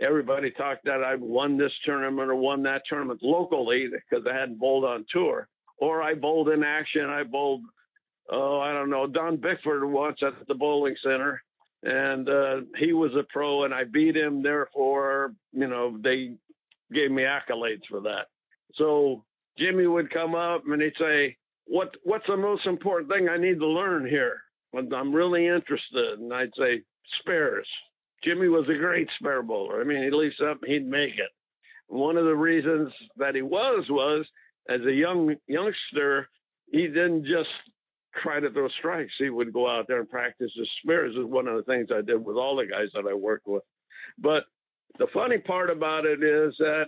everybody 0.00 0.50
talked 0.52 0.84
that 0.84 1.04
I 1.04 1.16
won 1.16 1.58
this 1.58 1.72
tournament 1.84 2.30
or 2.30 2.36
won 2.36 2.62
that 2.62 2.82
tournament 2.88 3.20
locally 3.22 3.88
because 3.88 4.24
I 4.26 4.34
hadn't 4.34 4.58
bowled 4.58 4.84
on 4.86 5.04
tour. 5.12 5.48
Or 5.76 6.02
I 6.02 6.14
bowled 6.14 6.48
in 6.48 6.64
action. 6.64 7.04
I 7.04 7.22
bowled, 7.22 7.62
oh, 8.30 8.60
I 8.60 8.72
don't 8.72 8.90
know, 8.90 9.06
Don 9.06 9.36
Bickford 9.36 9.84
once 9.84 10.20
at 10.22 10.46
the 10.48 10.54
bowling 10.54 10.96
center 11.02 11.42
and 11.82 12.28
uh, 12.28 12.60
he 12.78 12.92
was 12.92 13.12
a 13.14 13.24
pro, 13.32 13.64
and 13.64 13.72
I 13.74 13.84
beat 13.84 14.16
him. 14.16 14.42
Therefore, 14.42 15.32
you 15.52 15.66
know, 15.66 15.96
they 16.02 16.34
gave 16.92 17.10
me 17.10 17.22
accolades 17.22 17.86
for 17.88 18.00
that. 18.00 18.26
So 18.74 19.24
Jimmy 19.58 19.86
would 19.86 20.12
come 20.12 20.34
up 20.34 20.62
and 20.66 20.82
he'd 20.82 20.92
say, 20.98 21.36
"What 21.66 21.94
what's 22.04 22.26
the 22.28 22.36
most 22.36 22.66
important 22.66 23.10
thing 23.10 23.28
I 23.28 23.36
need 23.36 23.58
to 23.58 23.66
learn 23.66 24.06
here?" 24.06 24.40
I'm 24.74 25.12
really 25.12 25.46
interested, 25.46 26.20
and 26.20 26.32
I'd 26.32 26.52
say 26.56 26.82
spares. 27.20 27.66
Jimmy 28.22 28.48
was 28.48 28.68
a 28.68 28.78
great 28.78 29.08
spare 29.18 29.42
bowler. 29.42 29.80
I 29.80 29.84
mean, 29.84 30.02
he'd 30.02 30.12
leave 30.12 30.32
something, 30.38 30.70
he'd 30.70 30.86
make 30.86 31.14
it. 31.14 31.30
One 31.88 32.16
of 32.16 32.24
the 32.24 32.36
reasons 32.36 32.92
that 33.16 33.34
he 33.34 33.42
was 33.42 33.84
was 33.88 34.26
as 34.68 34.80
a 34.82 34.92
young 34.92 35.34
youngster, 35.48 36.28
he 36.70 36.86
didn't 36.86 37.24
just 37.24 37.48
try 38.22 38.40
to 38.40 38.50
throw 38.50 38.68
strikes. 38.78 39.12
He 39.18 39.30
would 39.30 39.52
go 39.52 39.68
out 39.68 39.86
there 39.88 40.00
and 40.00 40.10
practice 40.10 40.50
his 40.56 40.68
spares. 40.82 41.14
Is 41.16 41.24
one 41.24 41.46
of 41.46 41.56
the 41.56 41.62
things 41.62 41.88
I 41.92 42.02
did 42.02 42.24
with 42.24 42.36
all 42.36 42.56
the 42.56 42.66
guys 42.66 42.88
that 42.94 43.08
I 43.08 43.14
worked 43.14 43.46
with. 43.46 43.62
But 44.18 44.44
the 44.98 45.06
funny 45.12 45.38
part 45.38 45.70
about 45.70 46.04
it 46.04 46.22
is 46.22 46.54
that 46.58 46.86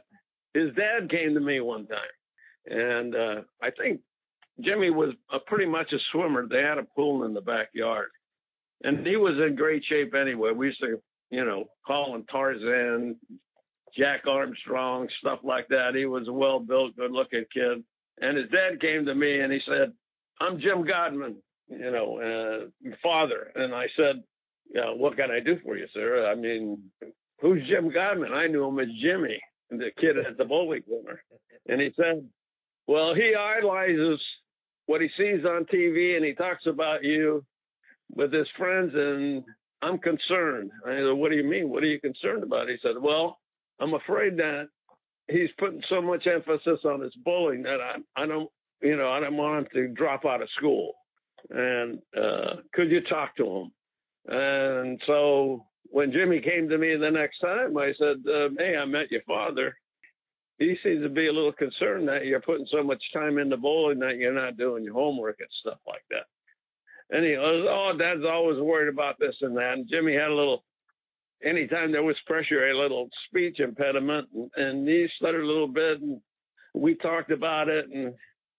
his 0.54 0.74
dad 0.74 1.10
came 1.10 1.34
to 1.34 1.40
me 1.40 1.60
one 1.60 1.86
time, 1.86 1.98
and 2.66 3.14
uh, 3.14 3.40
I 3.62 3.70
think 3.70 4.00
Jimmy 4.60 4.90
was 4.90 5.14
a, 5.32 5.38
pretty 5.38 5.66
much 5.66 5.92
a 5.92 5.98
swimmer. 6.10 6.46
They 6.46 6.62
had 6.62 6.78
a 6.78 6.86
pool 6.96 7.24
in 7.24 7.34
the 7.34 7.40
backyard, 7.40 8.10
and 8.82 9.06
he 9.06 9.16
was 9.16 9.34
in 9.38 9.56
great 9.56 9.82
shape 9.88 10.14
anyway. 10.14 10.50
We 10.52 10.66
used 10.66 10.80
to, 10.80 11.00
you 11.30 11.44
know, 11.44 11.66
call 11.86 12.14
him 12.14 12.24
Tarzan, 12.30 13.16
Jack 13.96 14.26
Armstrong, 14.26 15.08
stuff 15.20 15.40
like 15.42 15.68
that. 15.68 15.94
He 15.94 16.06
was 16.06 16.28
a 16.28 16.32
well 16.32 16.60
built, 16.60 16.96
good 16.96 17.12
looking 17.12 17.44
kid. 17.52 17.82
And 18.20 18.36
his 18.36 18.50
dad 18.50 18.80
came 18.80 19.04
to 19.06 19.14
me 19.14 19.40
and 19.40 19.52
he 19.52 19.60
said, 19.66 19.92
I'm 20.42 20.58
Jim 20.60 20.84
Godman, 20.84 21.36
you 21.68 21.90
know, 21.92 22.18
uh, 22.18 22.90
father. 23.02 23.52
And 23.54 23.72
I 23.72 23.86
said, 23.96 24.22
yeah, 24.74 24.92
what 24.92 25.16
can 25.16 25.30
I 25.30 25.38
do 25.38 25.58
for 25.64 25.76
you, 25.76 25.86
sir? 25.94 26.28
I 26.30 26.34
mean, 26.34 26.82
who's 27.40 27.66
Jim 27.68 27.92
Godman? 27.92 28.32
I 28.32 28.48
knew 28.48 28.66
him 28.66 28.80
as 28.80 28.88
Jimmy, 29.00 29.40
the 29.70 29.90
kid 30.00 30.18
at 30.18 30.36
the 30.36 30.44
bowling 30.44 30.82
corner. 30.82 31.22
And 31.68 31.80
he 31.80 31.90
said, 31.96 32.26
well, 32.88 33.14
he 33.14 33.34
idolizes 33.38 34.20
what 34.86 35.00
he 35.00 35.08
sees 35.16 35.44
on 35.44 35.64
TV 35.72 36.16
and 36.16 36.24
he 36.24 36.34
talks 36.34 36.66
about 36.66 37.04
you 37.04 37.44
with 38.14 38.32
his 38.32 38.48
friends 38.58 38.92
and 38.94 39.44
I'm 39.80 39.98
concerned. 39.98 40.72
I 40.84 40.96
said, 40.96 41.12
what 41.12 41.30
do 41.30 41.36
you 41.36 41.44
mean? 41.44 41.70
What 41.70 41.84
are 41.84 41.86
you 41.86 42.00
concerned 42.00 42.42
about? 42.42 42.68
He 42.68 42.76
said, 42.82 43.00
well, 43.00 43.38
I'm 43.80 43.94
afraid 43.94 44.36
that 44.38 44.68
he's 45.28 45.50
putting 45.58 45.82
so 45.88 46.02
much 46.02 46.26
emphasis 46.26 46.80
on 46.84 47.00
his 47.00 47.14
bowling 47.24 47.62
that 47.62 47.78
I, 47.80 48.22
I 48.22 48.26
don't, 48.26 48.50
you 48.82 48.96
know, 48.96 49.10
I 49.10 49.20
didn't 49.20 49.36
want 49.36 49.58
him 49.58 49.66
to 49.74 49.88
drop 49.94 50.24
out 50.24 50.42
of 50.42 50.48
school. 50.56 50.94
And 51.50 51.98
uh, 52.16 52.56
could 52.74 52.90
you 52.90 53.00
talk 53.02 53.36
to 53.36 53.46
him? 53.46 53.72
And 54.26 55.00
so 55.06 55.66
when 55.84 56.12
Jimmy 56.12 56.40
came 56.40 56.68
to 56.68 56.78
me 56.78 56.96
the 56.96 57.10
next 57.10 57.38
time, 57.40 57.76
I 57.76 57.92
said, 57.98 58.22
uh, 58.28 58.48
"Hey, 58.58 58.76
I 58.76 58.84
met 58.84 59.10
your 59.10 59.22
father. 59.22 59.76
He 60.58 60.76
seems 60.82 61.02
to 61.02 61.08
be 61.08 61.26
a 61.26 61.32
little 61.32 61.52
concerned 61.52 62.06
that 62.08 62.26
you're 62.26 62.40
putting 62.40 62.66
so 62.70 62.82
much 62.82 63.02
time 63.12 63.38
into 63.38 63.56
bowling 63.56 63.98
that 63.98 64.16
you're 64.16 64.32
not 64.32 64.56
doing 64.56 64.84
your 64.84 64.94
homework 64.94 65.36
and 65.40 65.48
stuff 65.60 65.78
like 65.86 66.04
that." 66.10 66.26
And 67.10 67.24
he 67.24 67.34
goes, 67.34 67.66
"Oh, 67.68 67.92
Dad's 67.98 68.24
always 68.24 68.60
worried 68.60 68.88
about 68.88 69.18
this 69.18 69.34
and 69.40 69.56
that." 69.56 69.74
And 69.74 69.88
Jimmy 69.88 70.14
had 70.14 70.30
a 70.30 70.34
little. 70.34 70.64
Anytime 71.44 71.90
there 71.90 72.04
was 72.04 72.16
pressure, 72.24 72.70
a 72.70 72.78
little 72.78 73.08
speech 73.26 73.58
impediment, 73.58 74.28
and, 74.32 74.50
and 74.54 74.88
he 74.88 75.08
stuttered 75.16 75.42
a 75.42 75.46
little 75.46 75.66
bit, 75.66 76.00
and 76.00 76.20
we 76.72 76.94
talked 76.94 77.32
about 77.32 77.68
it. 77.68 77.86
And 77.92 78.14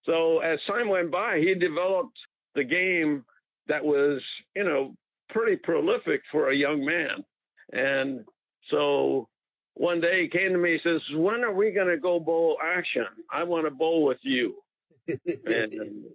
so 0.05 0.39
as 0.39 0.59
time 0.67 0.89
went 0.89 1.11
by, 1.11 1.39
he 1.39 1.55
developed 1.55 2.17
the 2.55 2.63
game 2.63 3.23
that 3.67 3.83
was, 3.83 4.21
you 4.55 4.63
know, 4.63 4.95
pretty 5.29 5.55
prolific 5.55 6.21
for 6.31 6.49
a 6.49 6.55
young 6.55 6.85
man. 6.85 7.23
And 7.71 8.25
so 8.69 9.27
one 9.75 10.01
day 10.01 10.23
he 10.23 10.27
came 10.27 10.51
to 10.51 10.57
me, 10.57 10.73
he 10.73 10.89
says, 10.89 11.01
When 11.15 11.43
are 11.43 11.53
we 11.53 11.71
going 11.71 11.87
to 11.87 11.97
go 11.97 12.19
bowl 12.19 12.57
action? 12.63 13.05
I 13.31 13.43
want 13.43 13.65
to 13.65 13.71
bowl 13.71 14.05
with 14.05 14.19
you. 14.21 14.55
and 15.07 16.05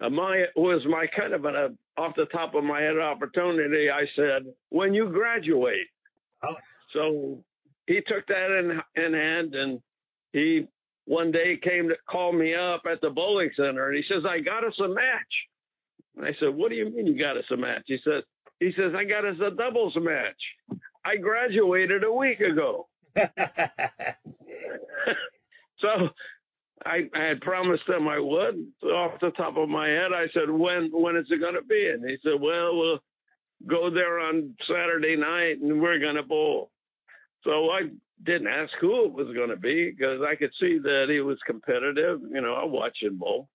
uh, 0.00 0.10
my 0.10 0.44
was 0.56 0.82
my 0.88 1.06
kind 1.16 1.32
of 1.32 1.44
a 1.44 1.74
off 1.96 2.14
the 2.16 2.26
top 2.26 2.54
of 2.54 2.64
my 2.64 2.80
head 2.80 2.98
opportunity. 2.98 3.88
I 3.90 4.04
said, 4.16 4.52
When 4.70 4.94
you 4.94 5.10
graduate. 5.10 5.86
Oh. 6.42 6.56
So 6.92 7.44
he 7.86 8.00
took 8.06 8.26
that 8.26 8.58
in, 8.58 9.02
in 9.02 9.12
hand 9.12 9.54
and 9.54 9.80
he 10.32 10.66
one 11.06 11.30
day 11.30 11.56
came 11.62 11.88
to 11.88 11.96
call 12.08 12.32
me 12.32 12.54
up 12.54 12.82
at 12.90 13.00
the 13.00 13.10
bowling 13.10 13.50
center 13.56 13.88
and 13.88 13.96
he 13.96 14.04
says, 14.08 14.24
I 14.28 14.40
got 14.40 14.64
us 14.64 14.78
a 14.80 14.88
match. 14.88 15.34
And 16.16 16.26
I 16.26 16.32
said, 16.40 16.54
What 16.54 16.70
do 16.70 16.76
you 16.76 16.90
mean 16.90 17.06
you 17.06 17.18
got 17.18 17.36
us 17.36 17.44
a 17.50 17.56
match? 17.56 17.84
He 17.86 17.98
said, 18.04 18.22
he 18.60 18.72
says, 18.76 18.92
I 18.96 19.04
got 19.04 19.24
us 19.24 19.36
a 19.44 19.50
doubles 19.50 19.96
match. 19.96 20.80
I 21.04 21.16
graduated 21.16 22.02
a 22.04 22.12
week 22.12 22.40
ago. 22.40 22.88
so 25.78 25.88
I, 26.84 27.08
I, 27.14 27.22
had 27.28 27.40
promised 27.40 27.86
them 27.86 28.08
I 28.08 28.18
would. 28.18 28.66
Off 28.84 29.20
the 29.20 29.30
top 29.30 29.56
of 29.56 29.68
my 29.68 29.88
head, 29.88 30.12
I 30.14 30.26
said, 30.34 30.50
when 30.50 30.90
when 30.92 31.16
is 31.16 31.26
it 31.30 31.40
going 31.40 31.54
to 31.54 31.62
be? 31.62 31.88
And 31.92 32.04
he 32.08 32.16
said, 32.22 32.40
well, 32.40 32.76
we'll 32.76 32.98
go 33.66 33.90
there 33.90 34.18
on 34.18 34.54
Saturday 34.68 35.16
night 35.16 35.60
and 35.62 35.80
we're 35.80 36.00
going 36.00 36.16
to 36.16 36.22
bowl. 36.22 36.70
So 37.44 37.70
I 37.70 37.82
didn't 38.24 38.48
ask 38.48 38.72
who 38.80 39.04
it 39.06 39.12
was 39.12 39.34
going 39.34 39.50
to 39.50 39.56
be 39.56 39.90
because 39.90 40.20
I 40.22 40.34
could 40.36 40.52
see 40.60 40.78
that 40.78 41.06
he 41.08 41.20
was 41.20 41.38
competitive. 41.46 42.20
You 42.30 42.40
know, 42.40 42.54
I 42.54 42.64
watch 42.64 42.98
him 43.00 43.18
bowl. 43.18 43.48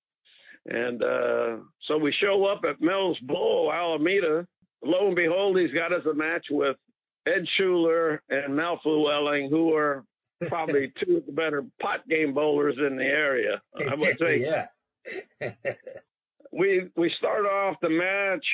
And 0.66 1.04
uh, 1.04 1.58
so 1.88 1.98
we 1.98 2.14
show 2.22 2.46
up 2.46 2.62
at 2.70 2.82
Mills 2.82 3.18
Bowl, 3.24 3.72
Alameda, 3.74 4.46
lo 4.84 5.08
and 5.08 5.16
behold, 5.16 5.58
he's 5.58 5.74
got 5.74 5.92
us 5.92 6.06
a 6.06 6.14
match 6.14 6.46
with 6.52 6.78
Ed 7.26 7.46
Schuler 7.58 8.22
and 8.30 8.56
Mel 8.56 8.80
Fluelling, 8.84 9.50
who 9.50 9.74
are 9.74 10.04
probably 10.48 10.92
two 11.04 11.18
of 11.18 11.26
the 11.26 11.32
better 11.32 11.66
pot 11.82 12.08
game 12.08 12.34
bowlers 12.34 12.76
in 12.78 12.96
the 12.96 13.04
area. 13.04 13.62
I 13.90 13.96
would 13.96 14.18
say. 14.24 14.40
yeah. 14.40 14.68
we 16.52 16.90
we 16.96 17.12
start 17.18 17.46
off 17.46 17.78
the 17.82 17.90
match, 17.90 18.46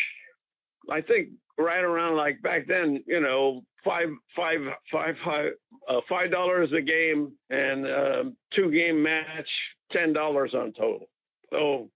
I 0.90 1.02
think 1.02 1.30
right 1.58 1.84
around 1.84 2.16
like 2.16 2.42
back 2.42 2.68
then, 2.68 3.04
you 3.08 3.20
know, 3.20 3.64
five 3.88 4.10
five 4.36 4.60
five 4.92 5.16
five 5.24 5.52
uh, 5.90 6.02
five 6.10 6.32
dollars 6.32 6.70
a 6.78 6.82
game 6.82 7.32
and 7.50 7.88
uh, 7.88 8.24
two 8.56 8.72
game 8.72 9.02
match, 9.02 9.48
ten 9.92 10.14
dollars 10.14 10.54
on 10.54 10.74
total. 10.74 11.10
So 11.52 11.90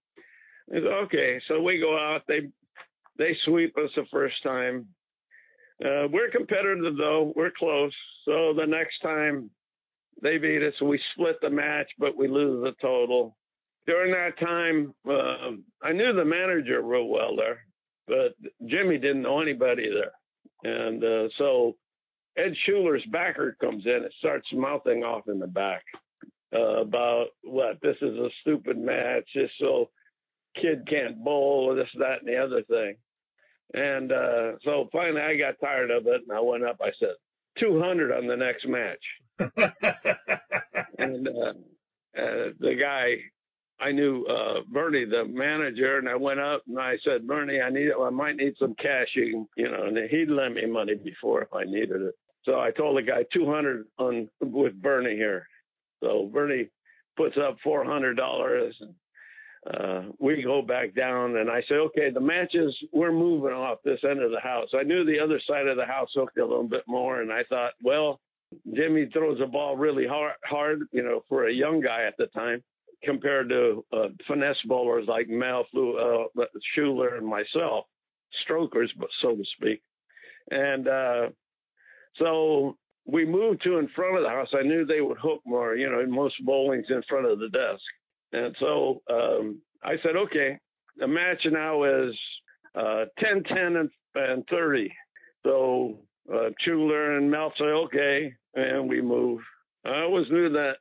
okay, 0.74 1.40
so 1.48 1.60
we 1.60 1.78
go 1.78 1.96
out. 1.96 2.22
They 2.26 2.48
they 3.18 3.36
sweep 3.44 3.76
us 3.76 3.90
the 3.94 4.04
first 4.10 4.42
time. 4.42 4.86
Uh, 5.84 6.08
we're 6.10 6.30
competitive 6.30 6.96
though. 6.96 7.32
We're 7.36 7.52
close. 7.56 7.94
So 8.24 8.54
the 8.56 8.66
next 8.66 9.00
time 9.02 9.50
they 10.22 10.38
beat 10.38 10.62
us, 10.62 10.80
we 10.80 11.00
split 11.14 11.36
the 11.42 11.50
match, 11.50 11.88
but 11.98 12.16
we 12.16 12.28
lose 12.28 12.62
the 12.64 12.72
total. 12.80 13.36
During 13.86 14.12
that 14.12 14.38
time, 14.38 14.94
uh, 15.08 15.56
I 15.82 15.92
knew 15.92 16.12
the 16.12 16.24
manager 16.24 16.80
real 16.82 17.08
well 17.08 17.34
there, 17.34 17.64
but 18.06 18.36
Jimmy 18.66 18.96
didn't 18.96 19.22
know 19.22 19.40
anybody 19.40 19.90
there. 19.90 20.12
And 20.64 21.02
uh, 21.02 21.28
so 21.36 21.74
Ed 22.36 22.54
Schuler's 22.64 23.04
backer 23.10 23.56
comes 23.60 23.84
in 23.84 24.04
and 24.04 24.12
starts 24.18 24.46
mouthing 24.52 25.04
off 25.04 25.28
in 25.28 25.38
the 25.38 25.46
back 25.46 25.84
uh, 26.54 26.80
about 26.80 27.26
what 27.42 27.80
this 27.82 27.96
is 28.00 28.16
a 28.16 28.28
stupid 28.40 28.78
match, 28.78 29.24
just 29.34 29.52
so 29.58 29.90
kid 30.60 30.86
can't 30.88 31.22
bowl, 31.22 31.74
this, 31.74 31.88
that, 31.98 32.20
and 32.20 32.28
the 32.28 32.36
other 32.36 32.62
thing. 32.62 32.96
And 33.74 34.12
uh, 34.12 34.52
so 34.64 34.88
finally, 34.92 35.22
I 35.22 35.36
got 35.36 35.60
tired 35.60 35.90
of 35.90 36.06
it, 36.06 36.22
and 36.28 36.36
I 36.36 36.40
went 36.40 36.64
up. 36.64 36.78
I 36.82 36.90
said, 36.98 37.14
200 37.58 38.12
on 38.12 38.26
the 38.26 38.36
next 38.36 38.66
match. 38.66 39.04
and 40.98 41.28
uh, 41.28 41.52
uh, 42.18 42.50
the 42.60 42.74
guy, 42.78 43.16
I 43.80 43.92
knew 43.92 44.24
uh, 44.24 44.60
Bernie, 44.70 45.04
the 45.06 45.24
manager, 45.24 45.98
and 45.98 46.08
I 46.08 46.16
went 46.16 46.40
up 46.40 46.62
and 46.68 46.78
I 46.78 46.96
said, 47.04 47.26
Bernie, 47.26 47.60
I 47.60 47.70
need, 47.70 47.90
I 47.92 48.10
might 48.10 48.36
need 48.36 48.54
some 48.58 48.74
cash. 48.74 49.08
You, 49.14 49.48
you 49.56 49.70
know, 49.70 49.84
and 49.86 49.98
he'd 50.10 50.28
lend 50.28 50.54
me 50.54 50.66
money 50.66 50.94
before 50.94 51.42
if 51.42 51.52
I 51.52 51.64
needed 51.64 52.02
it. 52.02 52.14
So 52.44 52.60
I 52.60 52.70
told 52.70 52.96
the 52.96 53.02
guy 53.02 53.24
200 53.32 53.86
on 53.98 54.28
with 54.40 54.80
Bernie 54.80 55.16
here. 55.16 55.46
So 56.02 56.28
Bernie 56.32 56.68
puts 57.16 57.36
up 57.36 57.56
$400 57.64 58.72
and 58.80 58.94
uh, 59.64 60.12
we 60.18 60.42
go 60.42 60.60
back 60.60 60.94
down 60.94 61.36
and 61.36 61.48
I 61.48 61.60
say, 61.68 61.76
okay, 61.76 62.10
the 62.10 62.20
matches, 62.20 62.76
we're 62.92 63.12
moving 63.12 63.52
off 63.52 63.78
this 63.84 64.00
end 64.08 64.20
of 64.20 64.32
the 64.32 64.40
house. 64.40 64.68
I 64.74 64.82
knew 64.82 65.04
the 65.04 65.20
other 65.20 65.40
side 65.48 65.68
of 65.68 65.76
the 65.76 65.86
house 65.86 66.08
hooked 66.14 66.38
a 66.38 66.44
little 66.44 66.68
bit 66.68 66.82
more. 66.88 67.20
And 67.20 67.32
I 67.32 67.44
thought, 67.48 67.72
well, 67.82 68.20
Jimmy 68.74 69.08
throws 69.12 69.40
a 69.40 69.46
ball 69.46 69.76
really 69.76 70.06
hard, 70.06 70.34
hard, 70.44 70.80
you 70.90 71.02
know, 71.02 71.22
for 71.28 71.46
a 71.46 71.52
young 71.52 71.80
guy 71.80 72.04
at 72.06 72.16
the 72.18 72.26
time 72.26 72.62
compared 73.04 73.48
to 73.50 73.84
uh, 73.92 74.08
finesse 74.26 74.56
bowlers 74.66 75.06
like 75.08 75.28
Mel 75.28 75.66
Flew, 75.70 75.96
uh, 75.96 76.44
Schuler 76.74 77.16
and 77.16 77.26
myself, 77.26 77.86
strokers, 78.42 78.92
so 79.20 79.36
to 79.36 79.44
speak. 79.56 79.80
And 80.50 80.88
uh, 80.88 81.28
so 82.18 82.76
we 83.06 83.24
moved 83.24 83.62
to 83.64 83.78
in 83.78 83.88
front 83.94 84.16
of 84.16 84.22
the 84.22 84.28
house. 84.28 84.48
I 84.54 84.62
knew 84.62 84.84
they 84.84 85.00
would 85.00 85.18
hook 85.18 85.40
more, 85.44 85.74
you 85.74 85.90
know, 85.90 86.04
most 86.06 86.34
bowling's 86.44 86.86
in 86.88 87.02
front 87.08 87.26
of 87.26 87.38
the 87.38 87.48
desk. 87.48 87.82
And 88.32 88.54
so 88.60 89.02
um, 89.10 89.60
I 89.82 89.94
said, 90.02 90.16
okay, 90.16 90.58
the 90.96 91.06
match 91.06 91.44
now 91.50 91.84
is 91.84 92.14
uh, 92.74 93.04
10, 93.18 93.42
10, 93.44 93.58
and, 93.76 93.90
and 94.14 94.44
30. 94.48 94.92
So 95.44 95.98
uh, 96.32 96.50
Schuler 96.60 97.16
and 97.16 97.30
Mel 97.30 97.52
say, 97.58 97.64
okay, 97.64 98.34
and 98.54 98.88
we 98.88 99.00
move. 99.00 99.40
I 99.84 100.02
always 100.02 100.26
knew 100.30 100.50
that 100.50 100.74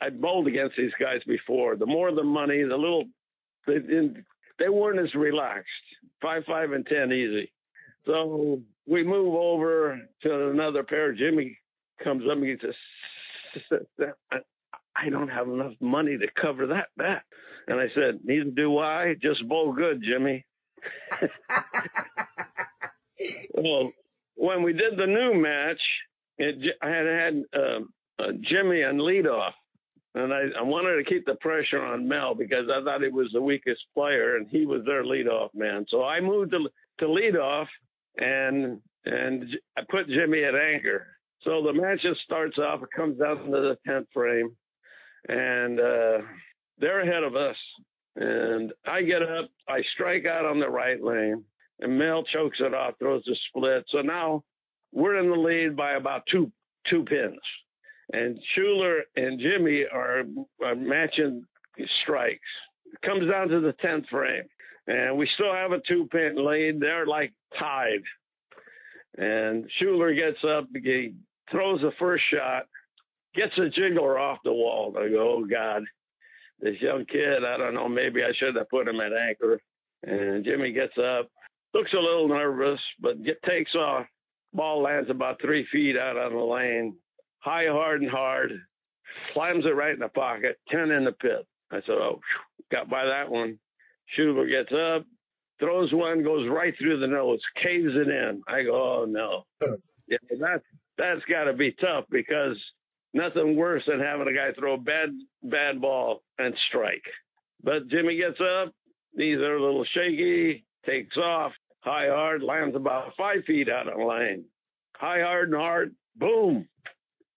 I'd 0.00 0.20
bowled 0.20 0.46
against 0.46 0.76
these 0.76 0.92
guys 1.00 1.20
before. 1.26 1.76
The 1.76 1.86
more 1.86 2.12
the 2.12 2.22
money, 2.22 2.62
the 2.62 2.76
little 2.76 3.04
they 3.66 3.78
they 4.58 4.68
weren't 4.68 5.00
as 5.00 5.14
relaxed. 5.14 5.68
Five, 6.22 6.44
five, 6.46 6.72
and 6.72 6.86
ten 6.86 7.12
easy. 7.12 7.52
So 8.06 8.60
we 8.86 9.02
move 9.02 9.34
over 9.34 9.98
to 10.22 10.50
another 10.50 10.82
pair. 10.82 11.12
Jimmy 11.12 11.58
comes 12.02 12.24
up 12.30 12.38
and 12.38 12.44
he 12.44 12.56
says, 12.60 12.74
I 14.96 15.10
don't 15.10 15.28
have 15.28 15.48
enough 15.48 15.74
money 15.80 16.16
to 16.16 16.26
cover 16.40 16.66
that 16.68 16.88
bet. 16.96 17.22
And 17.68 17.80
I 17.80 17.86
said, 17.94 18.20
Neither 18.24 18.50
do 18.50 18.78
I. 18.78 19.14
Just 19.20 19.46
bowl 19.48 19.72
good, 19.72 20.02
Jimmy. 20.02 20.44
well, 23.54 23.92
when 24.36 24.62
we 24.62 24.72
did 24.72 24.96
the 24.96 25.06
new 25.06 25.34
match, 25.34 25.80
it, 26.38 26.76
I 26.82 26.88
had 26.88 27.06
had 27.06 27.44
uh, 27.54 27.80
uh, 28.22 28.32
Jimmy 28.42 28.84
on 28.84 28.98
leadoff, 28.98 29.52
and 30.14 30.32
I, 30.32 30.44
I 30.58 30.62
wanted 30.62 30.96
to 30.96 31.10
keep 31.10 31.24
the 31.24 31.34
pressure 31.40 31.82
on 31.82 32.08
Mel 32.08 32.34
because 32.34 32.66
I 32.70 32.84
thought 32.84 33.02
he 33.02 33.08
was 33.08 33.30
the 33.32 33.42
weakest 33.42 33.80
player, 33.94 34.36
and 34.36 34.46
he 34.48 34.66
was 34.66 34.82
their 34.84 35.04
leadoff 35.04 35.54
man. 35.54 35.86
So 35.88 36.04
I 36.04 36.20
moved 36.20 36.52
to 36.52 36.68
to 36.98 37.06
leadoff, 37.06 37.66
and 38.18 38.80
and 39.04 39.44
I 39.76 39.82
put 39.88 40.08
Jimmy 40.08 40.44
at 40.44 40.54
anchor. 40.54 41.06
So 41.42 41.62
the 41.62 41.72
match 41.72 42.02
just 42.02 42.20
starts 42.22 42.58
off. 42.58 42.82
It 42.82 42.88
comes 42.96 43.18
down 43.18 43.44
to 43.44 43.50
the 43.50 43.78
tenth 43.86 44.08
frame, 44.12 44.56
and 45.28 45.78
uh, 45.78 46.18
they're 46.78 47.02
ahead 47.02 47.22
of 47.22 47.36
us. 47.36 47.56
And 48.16 48.72
I 48.86 49.02
get 49.02 49.22
up, 49.22 49.50
I 49.68 49.82
strike 49.94 50.24
out 50.26 50.46
on 50.46 50.58
the 50.58 50.68
right 50.68 51.00
lane, 51.02 51.44
and 51.80 51.98
Mel 51.98 52.24
chokes 52.32 52.58
it 52.60 52.74
off, 52.74 52.94
throws 52.98 53.22
a 53.28 53.34
split. 53.48 53.84
So 53.90 54.00
now 54.00 54.42
we're 54.92 55.18
in 55.18 55.30
the 55.30 55.36
lead 55.36 55.76
by 55.76 55.92
about 55.92 56.22
two 56.30 56.50
two 56.90 57.04
pins, 57.04 57.38
and 58.12 58.38
Schuler 58.54 59.02
and 59.16 59.38
Jimmy 59.38 59.84
are, 59.92 60.22
are 60.64 60.74
matching 60.74 61.44
strikes. 62.02 62.40
It 62.86 63.06
comes 63.06 63.30
down 63.30 63.48
to 63.48 63.60
the 63.60 63.74
tenth 63.74 64.06
frame, 64.08 64.44
and 64.86 65.16
we 65.16 65.28
still 65.34 65.52
have 65.52 65.72
a 65.72 65.80
two 65.88 66.08
pin 66.10 66.36
lead. 66.36 66.80
They're 66.80 67.06
like 67.06 67.32
tied, 67.58 68.02
and 69.18 69.68
Schuler 69.78 70.14
gets 70.14 70.38
up, 70.48 70.68
he 70.72 71.14
throws 71.50 71.80
the 71.80 71.92
first 71.98 72.24
shot, 72.32 72.66
gets 73.34 73.56
a 73.58 73.70
jiggler 73.78 74.20
off 74.20 74.38
the 74.44 74.52
wall. 74.52 74.94
I 74.98 75.08
go, 75.08 75.38
oh 75.38 75.44
God, 75.44 75.84
this 76.60 76.80
young 76.80 77.04
kid. 77.06 77.44
I 77.44 77.56
don't 77.56 77.74
know. 77.74 77.88
Maybe 77.88 78.22
I 78.22 78.32
should 78.36 78.56
have 78.56 78.70
put 78.70 78.88
him 78.88 79.00
at 79.00 79.12
anchor. 79.12 79.60
And 80.02 80.44
Jimmy 80.44 80.72
gets 80.72 80.96
up, 80.98 81.30
looks 81.74 81.92
a 81.92 81.96
little 81.96 82.28
nervous, 82.28 82.80
but 83.00 83.22
get, 83.24 83.42
takes 83.42 83.74
off. 83.74 84.06
Ball 84.52 84.82
lands 84.82 85.10
about 85.10 85.40
three 85.40 85.66
feet 85.72 85.96
out 85.96 86.16
on 86.16 86.32
the 86.32 86.38
lane. 86.38 86.96
High, 87.40 87.66
hard, 87.68 88.02
and 88.02 88.10
hard. 88.10 88.52
Slams 89.34 89.64
it 89.64 89.74
right 89.74 89.94
in 89.94 90.00
the 90.00 90.08
pocket. 90.08 90.58
Ten 90.70 90.90
in 90.90 91.04
the 91.04 91.12
pit. 91.12 91.46
I 91.70 91.76
said, 91.76 91.90
oh, 91.90 92.20
got 92.70 92.88
by 92.88 93.04
that 93.04 93.30
one. 93.30 93.58
Schuler 94.14 94.46
gets 94.46 94.72
up, 94.72 95.04
throws 95.58 95.92
one, 95.92 96.22
goes 96.22 96.48
right 96.48 96.74
through 96.78 97.00
the 97.00 97.06
nose, 97.06 97.40
caves 97.62 97.92
it 97.94 98.08
in. 98.08 98.42
I 98.46 98.62
go, 98.62 99.02
oh 99.02 99.04
no. 99.04 99.44
Yeah, 100.08 100.18
that's 100.40 100.62
that's 100.96 101.24
got 101.28 101.44
to 101.44 101.52
be 101.52 101.72
tough 101.72 102.04
because 102.10 102.56
nothing 103.12 103.56
worse 103.56 103.82
than 103.88 103.98
having 103.98 104.28
a 104.28 104.32
guy 104.32 104.52
throw 104.56 104.74
a 104.74 104.78
bad 104.78 105.08
bad 105.42 105.80
ball 105.80 106.22
and 106.38 106.54
strike. 106.68 107.02
But 107.62 107.88
Jimmy 107.88 108.16
gets 108.16 108.40
up. 108.40 108.72
These 109.16 109.38
are 109.38 109.56
a 109.56 109.60
little 109.60 109.84
shaky. 109.84 110.64
Takes 110.84 111.16
off. 111.16 111.52
High 111.80 112.08
hard 112.08 112.42
lands 112.42 112.76
about 112.76 113.14
five 113.16 113.44
feet 113.46 113.68
out 113.68 113.88
of 113.88 113.98
lane. 113.98 114.44
High 114.96 115.22
hard 115.22 115.48
and 115.48 115.58
hard. 115.58 115.94
Boom. 116.16 116.68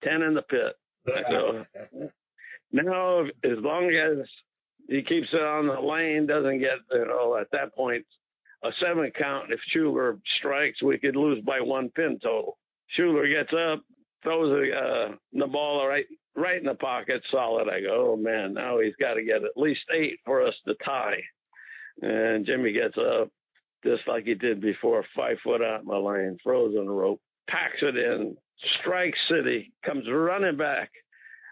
Ten 0.04 0.22
in 0.22 0.34
the 0.34 0.44
pit. 0.44 0.74
So 1.30 1.64
now, 2.72 3.24
as 3.44 3.58
long 3.58 3.92
as 3.92 4.28
he 4.90 5.04
keeps 5.04 5.28
it 5.32 5.42
on 5.42 5.68
the 5.68 5.80
lane, 5.80 6.26
doesn't 6.26 6.60
get 6.60 6.80
you 6.92 7.06
know 7.06 7.38
at 7.38 7.52
that 7.52 7.74
point 7.76 8.06
a 8.64 8.70
seven 8.82 9.12
count. 9.18 9.52
If 9.52 9.60
Schuler 9.70 10.18
strikes, 10.40 10.82
we 10.82 10.98
could 10.98 11.16
lose 11.16 11.44
by 11.46 11.62
one 11.62 11.90
pin 11.90 12.20
total. 12.22 12.58
Schuler 12.96 13.28
gets 13.28 13.54
up, 13.54 13.84
throws 14.24 14.50
the, 14.50 14.76
uh, 14.76 15.16
the 15.32 15.48
ball 15.48 15.88
right 15.88 16.06
right 16.36 16.58
in 16.58 16.66
the 16.66 16.76
pocket, 16.76 17.22
solid. 17.32 17.70
I 17.70 17.82
go, 17.82 18.14
oh 18.14 18.18
man, 18.18 18.54
now 18.54 18.80
he's 18.80 18.96
got 19.00 19.14
to 19.14 19.24
get 19.24 19.44
at 19.44 19.58
least 19.58 19.82
eight 19.94 20.20
for 20.26 20.46
us 20.46 20.56
to 20.68 20.74
tie. 20.84 21.22
And 22.02 22.46
Jimmy 22.46 22.72
gets 22.74 22.98
up 22.98 23.30
just 23.84 24.08
like 24.08 24.26
he 24.26 24.34
did 24.34 24.60
before, 24.62 25.06
five 25.16 25.38
foot 25.44 25.62
out 25.62 25.86
my 25.86 25.98
lane, 25.98 26.38
the 26.44 26.52
rope, 26.88 27.22
packs 27.50 27.82
it 27.82 27.96
in, 27.96 28.36
strikes 28.82 29.18
City, 29.30 29.72
comes 29.86 30.06
running 30.10 30.58
back, 30.58 30.90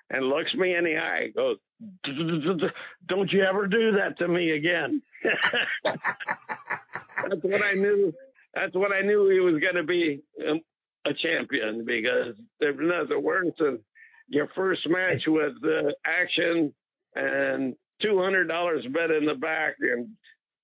and 0.10 0.26
looks 0.26 0.54
me 0.56 0.76
in 0.76 0.84
the 0.84 0.98
eye, 0.98 1.28
goes, 1.36 1.58
"Don't 3.08 3.32
you 3.32 3.44
ever 3.44 3.68
do 3.68 3.94
that 3.94 4.18
to 4.20 4.28
me 4.28 4.52
again." 4.52 5.02
That's 5.84 7.44
what 7.44 7.64
I 7.64 7.74
knew. 7.74 8.14
That's 8.54 8.74
what 8.74 8.92
I 8.92 9.02
knew 9.02 9.30
he 9.30 9.40
was 9.40 9.62
going 9.62 9.76
to 9.76 9.84
be 9.84 10.22
um, 10.50 10.62
a 11.06 11.14
champion 11.14 11.86
because 11.86 12.36
there's 12.60 12.78
nothing 12.80 13.24
worse 13.24 13.54
than 13.60 13.80
your 14.28 14.48
first 14.56 14.82
match 14.88 15.24
with 15.28 15.54
uh, 15.64 15.92
action 16.06 16.74
and 17.16 17.76
two 18.02 18.20
hundred 18.20 18.48
dollars 18.48 18.86
bet 18.94 19.12
in 19.12 19.26
the 19.26 19.36
back 19.36 19.76
and 19.80 20.10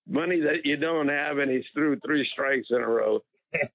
money 0.08 0.42
that 0.42 0.66
you 0.66 0.78
don't 0.78 1.10
have, 1.10 1.38
and 1.38 1.52
he's 1.52 1.66
threw 1.74 2.00
three 2.00 2.28
strikes 2.32 2.68
in 2.70 2.78
a 2.78 2.88
row. 2.88 3.20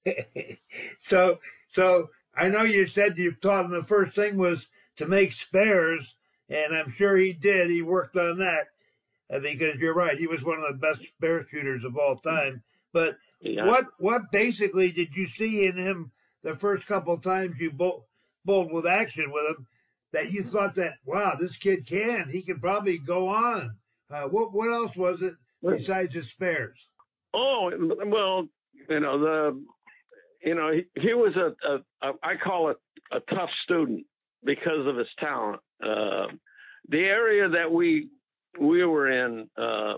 so, 0.99 1.39
so 1.69 2.09
I 2.35 2.49
know 2.49 2.63
you 2.63 2.85
said 2.87 3.17
you 3.17 3.33
taught 3.33 3.65
him 3.65 3.71
the 3.71 3.83
first 3.83 4.15
thing 4.15 4.37
was 4.37 4.67
to 4.97 5.07
make 5.07 5.33
spares, 5.33 6.15
and 6.49 6.75
I'm 6.75 6.91
sure 6.91 7.15
he 7.17 7.33
did. 7.33 7.69
He 7.69 7.81
worked 7.81 8.15
on 8.15 8.39
that 8.39 8.67
uh, 9.31 9.39
because 9.39 9.75
you're 9.79 9.93
right. 9.93 10.17
He 10.17 10.27
was 10.27 10.43
one 10.43 10.59
of 10.59 10.65
the 10.67 10.79
best 10.79 11.07
spare 11.15 11.45
shooters 11.49 11.83
of 11.83 11.97
all 11.97 12.17
time. 12.17 12.63
But 12.93 13.17
yeah. 13.41 13.65
what 13.65 13.85
what 13.99 14.31
basically 14.31 14.91
did 14.91 15.15
you 15.15 15.27
see 15.37 15.65
in 15.65 15.77
him 15.77 16.11
the 16.43 16.55
first 16.55 16.87
couple 16.87 17.13
of 17.13 17.21
times 17.21 17.55
you 17.59 17.71
bowled, 17.71 18.03
bowled 18.45 18.71
with 18.71 18.87
action 18.87 19.31
with 19.31 19.43
him 19.49 19.67
that 20.11 20.31
you 20.31 20.43
thought 20.43 20.75
that 20.75 20.93
wow 21.05 21.35
this 21.39 21.57
kid 21.57 21.85
can 21.87 22.27
he 22.29 22.41
can 22.41 22.59
probably 22.59 22.97
go 22.97 23.27
on 23.27 23.71
uh, 24.09 24.23
what 24.23 24.53
what 24.53 24.71
else 24.71 24.95
was 24.95 25.21
it 25.21 25.33
besides 25.61 26.13
his 26.13 26.29
spares 26.29 26.79
oh 27.33 27.71
well 28.07 28.47
you 28.89 28.99
know 28.99 29.19
the 29.19 29.63
you 30.43 30.55
know 30.55 30.71
he, 30.71 30.85
he 30.99 31.13
was 31.13 31.35
a, 31.35 31.53
a, 31.67 32.09
a 32.09 32.13
I 32.23 32.35
call 32.35 32.69
it 32.69 32.77
a 33.11 33.19
tough 33.33 33.51
student 33.63 34.05
because 34.43 34.87
of 34.87 34.97
his 34.97 35.07
talent 35.19 35.61
uh, 35.83 36.27
the 36.89 36.99
area 36.99 37.49
that 37.49 37.71
we 37.71 38.09
we 38.59 38.83
were 38.85 39.09
in 39.09 39.47
uh, 39.57 39.95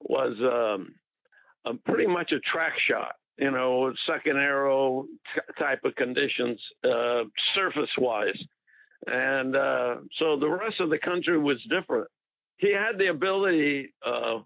was 0.00 0.36
um, 0.40 0.94
a, 1.64 1.74
pretty 1.88 2.06
much 2.06 2.32
a 2.32 2.40
track 2.40 2.72
shot 2.88 3.14
you 3.38 3.50
know, 3.50 3.92
second 4.06 4.36
arrow 4.36 5.06
t- 5.34 5.40
type 5.58 5.80
of 5.84 5.94
conditions, 5.96 6.60
uh, 6.84 7.22
surface 7.54 7.90
wise. 7.98 8.38
And 9.06 9.56
uh, 9.56 9.96
so 10.18 10.38
the 10.38 10.48
rest 10.48 10.80
of 10.80 10.90
the 10.90 10.98
country 10.98 11.38
was 11.38 11.56
different. 11.68 12.08
He 12.58 12.72
had 12.72 12.98
the 12.98 13.08
ability 13.08 13.92
uh, 14.06 14.40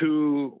to 0.00 0.60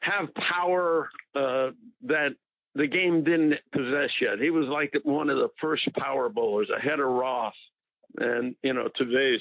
have 0.00 0.28
power 0.34 1.08
uh, 1.34 1.70
that 2.02 2.30
the 2.74 2.86
game 2.86 3.24
didn't 3.24 3.54
possess 3.72 4.10
yet. 4.20 4.38
He 4.40 4.50
was 4.50 4.66
like 4.68 4.92
one 5.02 5.30
of 5.30 5.38
the 5.38 5.48
first 5.60 5.88
power 5.98 6.28
bowlers, 6.28 6.70
ahead 6.76 7.00
of 7.00 7.08
Roth 7.08 7.54
and, 8.18 8.54
you 8.62 8.72
know, 8.72 8.88
today's 8.96 9.40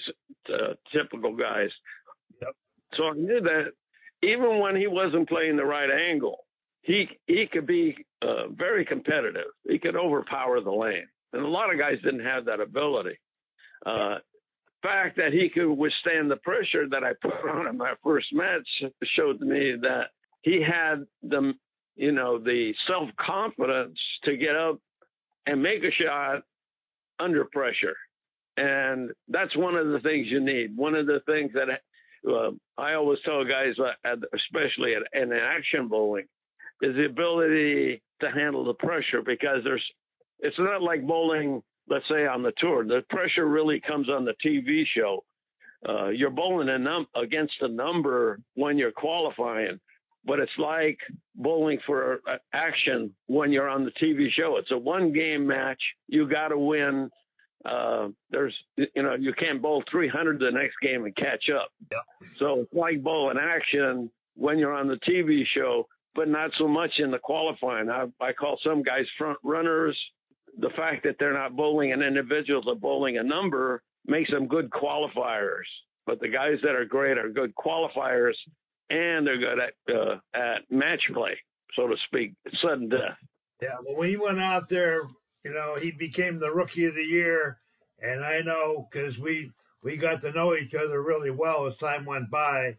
uh, 0.53 0.73
typical 0.91 1.35
guys. 1.35 1.69
Yep. 2.41 2.55
So 2.95 3.03
I 3.05 3.13
knew 3.13 3.41
that 3.41 3.71
even 4.23 4.59
when 4.59 4.75
he 4.75 4.87
wasn't 4.87 5.29
playing 5.29 5.57
the 5.57 5.65
right 5.65 5.89
angle, 5.89 6.45
he 6.81 7.09
he 7.25 7.47
could 7.51 7.65
be 7.65 7.97
uh, 8.21 8.47
very 8.49 8.85
competitive. 8.85 9.51
He 9.67 9.79
could 9.79 9.95
overpower 9.95 10.61
the 10.61 10.71
lane, 10.71 11.07
and 11.33 11.43
a 11.43 11.47
lot 11.47 11.73
of 11.73 11.79
guys 11.79 11.97
didn't 12.03 12.25
have 12.25 12.45
that 12.45 12.59
ability. 12.59 13.17
Uh, 13.85 14.17
the 14.65 14.87
fact 14.87 15.17
that 15.17 15.33
he 15.33 15.49
could 15.49 15.73
withstand 15.73 16.29
the 16.29 16.37
pressure 16.37 16.87
that 16.89 17.03
I 17.03 17.13
put 17.21 17.33
on 17.49 17.67
him 17.67 17.77
my 17.77 17.93
first 18.03 18.27
match 18.33 18.67
showed 19.15 19.41
me 19.41 19.75
that 19.81 20.09
he 20.43 20.61
had 20.61 21.05
the 21.23 21.53
you 21.95 22.11
know 22.11 22.37
the 22.37 22.73
self 22.87 23.09
confidence 23.19 23.97
to 24.25 24.37
get 24.37 24.55
up 24.55 24.79
and 25.47 25.61
make 25.61 25.83
a 25.83 25.91
shot 25.91 26.43
under 27.19 27.45
pressure, 27.45 27.95
and 28.57 29.11
that's 29.27 29.55
one 29.55 29.75
of 29.75 29.87
the 29.87 29.99
things 29.99 30.27
you 30.29 30.39
need. 30.39 30.75
One 30.75 30.95
of 30.95 31.05
the 31.05 31.21
things 31.25 31.51
that 31.53 31.67
uh, 32.29 32.51
I 32.77 32.93
always 32.93 33.19
tell 33.25 33.43
guys, 33.43 33.75
uh, 33.79 34.15
especially 34.33 34.93
in 35.13 35.31
action 35.33 35.87
bowling, 35.87 36.25
is 36.81 36.95
the 36.95 37.05
ability 37.05 38.01
to 38.21 38.31
handle 38.31 38.63
the 38.65 38.73
pressure 38.73 39.21
because 39.25 39.59
there's 39.63 39.83
it's 40.39 40.59
not 40.59 40.81
like 40.81 41.05
bowling 41.05 41.61
let's 41.87 42.05
say 42.09 42.25
on 42.25 42.41
the 42.41 42.53
tour. 42.57 42.83
The 42.83 43.03
pressure 43.09 43.45
really 43.47 43.79
comes 43.79 44.09
on 44.09 44.25
the 44.25 44.33
tv 44.45 44.83
show. 44.95 45.23
Uh, 45.87 46.07
you're 46.07 46.31
bowling 46.31 46.69
a 46.69 46.79
num- 46.79 47.07
against 47.15 47.53
a 47.61 47.67
number 47.67 48.39
when 48.55 48.77
you're 48.77 48.91
qualifying 48.91 49.79
but 50.25 50.39
it's 50.39 50.51
like 50.57 50.97
bowling 51.35 51.79
for 51.85 52.19
uh, 52.29 52.37
action 52.53 53.13
when 53.27 53.51
you're 53.51 53.69
on 53.69 53.85
the 53.85 53.91
tv 53.91 54.27
show. 54.31 54.57
It's 54.57 54.71
a 54.71 54.77
one 54.77 55.13
game 55.13 55.45
match. 55.45 55.81
You 56.07 56.27
got 56.27 56.49
to 56.49 56.57
win 56.57 57.09
uh, 57.65 58.09
there's 58.29 58.53
you 58.77 59.03
know 59.03 59.15
you 59.15 59.33
can't 59.33 59.61
bowl 59.61 59.83
300 59.91 60.39
the 60.39 60.51
next 60.51 60.75
game 60.81 61.05
and 61.05 61.15
catch 61.15 61.49
up. 61.49 61.69
Yeah. 61.91 62.27
So 62.39 62.61
it's 62.61 62.73
like 62.73 63.03
bowling 63.03 63.37
action 63.41 64.11
when 64.35 64.59
you're 64.59 64.73
on 64.73 64.87
the 64.87 64.99
TV 65.07 65.43
show, 65.55 65.87
but 66.13 66.27
not 66.27 66.51
so 66.57 66.67
much 66.67 66.91
in 66.99 67.11
the 67.11 67.19
qualifying. 67.19 67.89
I, 67.89 68.05
I 68.21 68.33
call 68.33 68.59
some 68.63 68.83
guys 68.83 69.05
front 69.17 69.39
runners. 69.43 69.97
The 70.59 70.69
fact 70.69 71.03
that 71.03 71.15
they're 71.19 71.33
not 71.33 71.55
bowling 71.55 71.91
an 71.91 72.01
individual, 72.01 72.61
they're 72.63 72.75
bowling 72.75 73.17
a 73.17 73.23
number, 73.23 73.81
makes 74.05 74.31
them 74.31 74.47
good 74.47 74.69
qualifiers. 74.69 75.65
But 76.05 76.21
the 76.21 76.29
guys 76.29 76.59
that 76.63 76.75
are 76.75 76.85
great 76.85 77.17
are 77.17 77.29
good 77.29 77.53
qualifiers, 77.55 78.35
and 78.89 79.25
they're 79.25 79.39
good 79.39 79.59
at 79.59 79.93
uh, 79.93 80.17
at 80.35 80.69
match 80.69 81.01
play, 81.13 81.37
so 81.75 81.87
to 81.87 81.95
speak, 82.05 82.33
sudden 82.61 82.89
death. 82.89 83.17
Yeah, 83.61 83.75
well, 83.85 83.97
when 83.97 84.09
he 84.09 84.17
went 84.17 84.39
out 84.39 84.69
there, 84.69 85.01
you 85.45 85.53
know, 85.53 85.75
he 85.75 85.91
became 85.91 86.39
the 86.39 86.51
rookie 86.51 86.85
of 86.85 86.95
the 86.95 87.03
year, 87.03 87.59
and 88.01 88.25
I 88.25 88.41
know 88.41 88.87
because 88.89 89.19
we 89.19 89.51
we 89.83 89.95
got 89.95 90.21
to 90.21 90.31
know 90.31 90.55
each 90.55 90.73
other 90.73 91.03
really 91.03 91.29
well 91.29 91.67
as 91.67 91.77
time 91.77 92.03
went 92.03 92.31
by, 92.31 92.77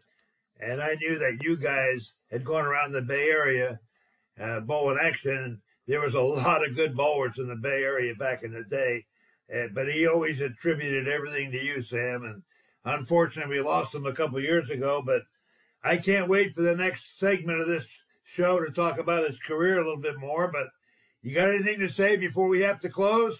and 0.59 0.81
I 0.81 0.95
knew 0.95 1.17
that 1.17 1.41
you 1.41 1.55
guys 1.55 2.11
had 2.29 2.43
gone 2.43 2.65
around 2.65 2.91
the 2.91 3.01
Bay 3.01 3.29
Area, 3.29 3.79
uh, 4.37 4.59
bowling 4.59 4.99
action. 5.01 5.61
There 5.87 6.01
was 6.01 6.13
a 6.13 6.19
lot 6.21 6.67
of 6.67 6.75
good 6.75 6.93
bowlers 6.97 7.37
in 7.37 7.47
the 7.47 7.55
Bay 7.55 7.83
Area 7.83 8.13
back 8.15 8.43
in 8.43 8.51
the 8.51 8.65
day, 8.65 9.05
uh, 9.55 9.67
but 9.73 9.89
he 9.89 10.05
always 10.05 10.41
attributed 10.41 11.07
everything 11.07 11.53
to 11.53 11.63
you, 11.63 11.81
Sam. 11.83 12.25
And 12.25 12.43
unfortunately, 12.83 13.59
we 13.59 13.63
lost 13.63 13.95
him 13.95 14.05
a 14.05 14.11
couple 14.11 14.41
years 14.41 14.69
ago. 14.69 15.01
But 15.05 15.21
I 15.85 15.95
can't 15.95 16.27
wait 16.27 16.53
for 16.53 16.63
the 16.63 16.75
next 16.75 17.17
segment 17.17 17.61
of 17.61 17.67
this 17.67 17.85
show 18.25 18.59
to 18.59 18.73
talk 18.73 18.99
about 18.99 19.29
his 19.29 19.39
career 19.39 19.75
a 19.75 19.85
little 19.85 20.01
bit 20.01 20.19
more. 20.19 20.51
But 20.51 20.67
you 21.27 21.35
got 21.35 21.49
anything 21.49 21.79
to 21.79 21.91
say 21.91 22.15
before 22.15 22.47
we 22.47 22.61
have 22.61 22.79
to 22.81 22.89
close? 22.89 23.37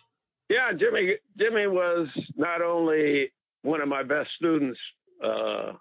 Yeah, 0.50 0.72
Jimmy. 0.78 1.16
Jimmy 1.38 1.68
was 1.68 2.08
not 2.36 2.62
only 2.62 3.32
one 3.62 3.82
of 3.82 3.88
my 3.88 4.04
best 4.04 4.30
students, 4.36 4.80
uh, 5.24 5.74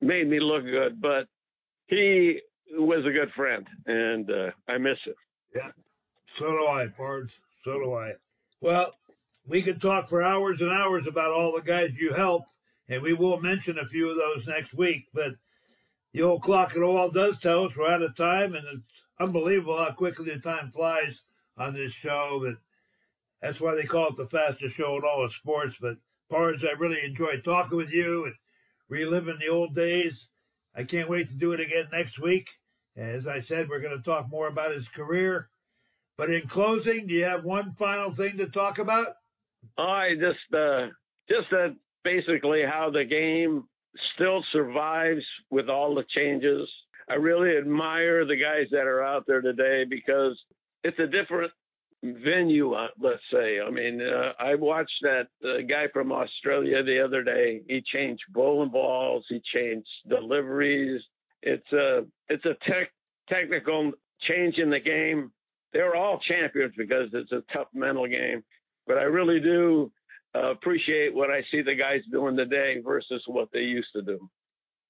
made 0.00 0.28
me 0.28 0.40
look 0.40 0.64
good, 0.64 1.00
but 1.00 1.26
he 1.86 2.40
was 2.72 3.06
a 3.06 3.12
good 3.12 3.30
friend, 3.34 3.66
and 3.86 4.30
uh, 4.30 4.50
I 4.68 4.76
miss 4.76 4.98
him. 5.04 5.14
Yeah, 5.54 5.70
so 6.36 6.50
do 6.50 6.66
I, 6.66 6.86
Pards. 6.88 7.30
So 7.64 7.72
do 7.72 7.94
I. 7.94 8.12
Well, 8.60 8.92
we 9.46 9.62
could 9.62 9.80
talk 9.80 10.10
for 10.10 10.22
hours 10.22 10.60
and 10.60 10.70
hours 10.70 11.06
about 11.06 11.32
all 11.32 11.54
the 11.54 11.62
guys 11.62 11.92
you 11.98 12.12
helped, 12.12 12.48
and 12.88 13.02
we 13.02 13.14
will 13.14 13.40
mention 13.40 13.78
a 13.78 13.88
few 13.88 14.10
of 14.10 14.16
those 14.16 14.46
next 14.46 14.74
week. 14.74 15.06
But 15.14 15.34
the 16.12 16.22
old 16.22 16.42
clock 16.42 16.76
at 16.76 16.82
all 16.82 17.08
does 17.08 17.38
tell 17.38 17.64
us 17.64 17.72
we're 17.76 17.88
out 17.88 18.02
of 18.02 18.14
time, 18.16 18.54
and 18.54 18.66
it's 18.66 19.05
unbelievable 19.18 19.76
how 19.76 19.92
quickly 19.92 20.26
the 20.26 20.38
time 20.38 20.70
flies 20.70 21.20
on 21.56 21.74
this 21.74 21.92
show. 21.92 22.40
But 22.42 22.56
that's 23.40 23.60
why 23.60 23.74
they 23.74 23.84
call 23.84 24.08
it 24.08 24.16
the 24.16 24.28
fastest 24.28 24.76
show 24.76 24.96
in 24.96 25.04
all 25.04 25.24
of 25.24 25.32
sports. 25.32 25.76
But 25.80 25.96
Pards, 26.30 26.64
I 26.64 26.72
really 26.72 27.04
enjoyed 27.04 27.44
talking 27.44 27.76
with 27.76 27.92
you 27.92 28.24
and 28.24 28.34
reliving 28.88 29.38
the 29.38 29.48
old 29.48 29.74
days. 29.74 30.28
I 30.74 30.84
can't 30.84 31.08
wait 31.08 31.28
to 31.28 31.34
do 31.34 31.52
it 31.52 31.60
again 31.60 31.88
next 31.92 32.18
week. 32.18 32.50
As 32.96 33.26
I 33.26 33.42
said, 33.42 33.68
we're 33.68 33.80
going 33.80 33.96
to 33.96 34.02
talk 34.02 34.28
more 34.28 34.48
about 34.48 34.74
his 34.74 34.88
career. 34.88 35.48
But 36.16 36.30
in 36.30 36.48
closing, 36.48 37.06
do 37.06 37.14
you 37.14 37.24
have 37.24 37.44
one 37.44 37.74
final 37.78 38.10
thing 38.10 38.38
to 38.38 38.48
talk 38.48 38.78
about? 38.78 39.08
I 39.76 40.14
just, 40.18 40.54
uh, 40.54 40.88
just 41.28 41.50
that 41.50 41.76
basically 42.04 42.62
how 42.62 42.90
the 42.90 43.04
game 43.04 43.64
still 44.14 44.42
survives 44.52 45.24
with 45.50 45.68
all 45.68 45.94
the 45.94 46.04
changes. 46.14 46.68
I 47.08 47.14
really 47.14 47.56
admire 47.56 48.24
the 48.24 48.36
guys 48.36 48.66
that 48.72 48.86
are 48.86 49.02
out 49.02 49.24
there 49.26 49.40
today 49.40 49.84
because 49.88 50.38
it's 50.82 50.98
a 50.98 51.06
different 51.06 51.52
venue, 52.02 52.72
uh, 52.74 52.88
let's 53.00 53.22
say. 53.32 53.60
I 53.60 53.70
mean, 53.70 54.00
uh, 54.00 54.32
I 54.38 54.54
watched 54.54 55.02
that 55.02 55.28
uh, 55.44 55.62
guy 55.68 55.86
from 55.92 56.12
Australia 56.12 56.82
the 56.82 57.00
other 57.04 57.22
day. 57.22 57.62
He 57.68 57.82
changed 57.92 58.22
bowling 58.30 58.70
balls, 58.70 59.24
he 59.28 59.40
changed 59.54 59.88
deliveries. 60.08 61.02
It's 61.42 61.72
a 61.72 62.04
it's 62.28 62.44
a 62.44 62.56
tech 62.68 62.90
technical 63.28 63.92
change 64.22 64.58
in 64.58 64.70
the 64.70 64.80
game. 64.80 65.30
They're 65.72 65.94
all 65.94 66.18
champions 66.26 66.74
because 66.76 67.08
it's 67.12 67.32
a 67.32 67.42
tough 67.52 67.68
mental 67.74 68.06
game. 68.06 68.42
But 68.86 68.98
I 68.98 69.02
really 69.02 69.40
do 69.40 69.92
uh, 70.34 70.50
appreciate 70.50 71.14
what 71.14 71.30
I 71.30 71.42
see 71.50 71.62
the 71.62 71.74
guys 71.74 72.00
doing 72.10 72.36
today 72.36 72.80
versus 72.84 73.22
what 73.26 73.48
they 73.52 73.60
used 73.60 73.88
to 73.94 74.02
do. 74.02 74.28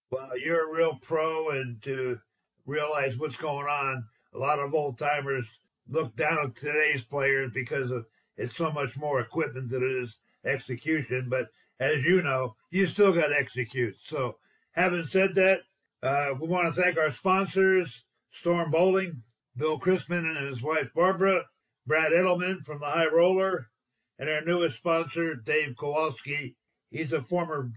Well, 0.09 0.39
you're 0.39 0.71
a 0.71 0.73
real 0.73 0.95
pro, 1.03 1.51
and 1.51 1.83
to 1.83 2.21
realize 2.65 3.17
what's 3.17 3.37
going 3.37 3.67
on, 3.67 4.07
a 4.35 4.39
lot 4.39 4.61
of 4.61 4.73
old 4.73 4.99
timers 4.99 5.47
look 5.89 6.15
down 6.15 6.39
at 6.45 6.55
today's 6.55 7.03
players 7.03 7.51
because 7.53 7.91
of 7.91 8.07
it's 8.37 8.55
so 8.57 8.71
much 8.71 8.97
more 8.97 9.19
equipment 9.19 9.69
than 9.69 9.83
it 9.83 9.91
is 10.05 10.17
execution. 10.45 11.29
But 11.29 11.51
as 11.81 12.05
you 12.05 12.23
know, 12.23 12.55
you 12.71 12.87
still 12.87 13.13
got 13.13 13.29
to 13.29 13.37
execute. 13.37 13.97
So, 14.05 14.39
having 14.71 15.07
said 15.07 15.35
that, 15.35 15.63
uh, 16.05 16.35
we 16.41 16.47
want 16.47 16.73
to 16.73 16.81
thank 16.81 16.99
our 16.99 17.13
sponsors, 17.13 18.05
Storm 18.31 18.71
Bowling, 18.71 19.25
Bill 19.57 19.81
Chrisman 19.81 20.37
and 20.39 20.47
his 20.47 20.63
wife 20.63 20.89
Barbara, 20.95 21.47
Brad 21.85 22.13
Edelman 22.13 22.65
from 22.65 22.79
the 22.79 22.87
High 22.87 23.09
Roller, 23.09 23.71
and 24.21 24.31
our 24.31 24.43
newest 24.43 24.77
sponsor, 24.77 25.35
Dave 25.35 25.75
Kowalski. 25.77 26.55
He's 26.91 27.13
a 27.13 27.23
former 27.25 27.73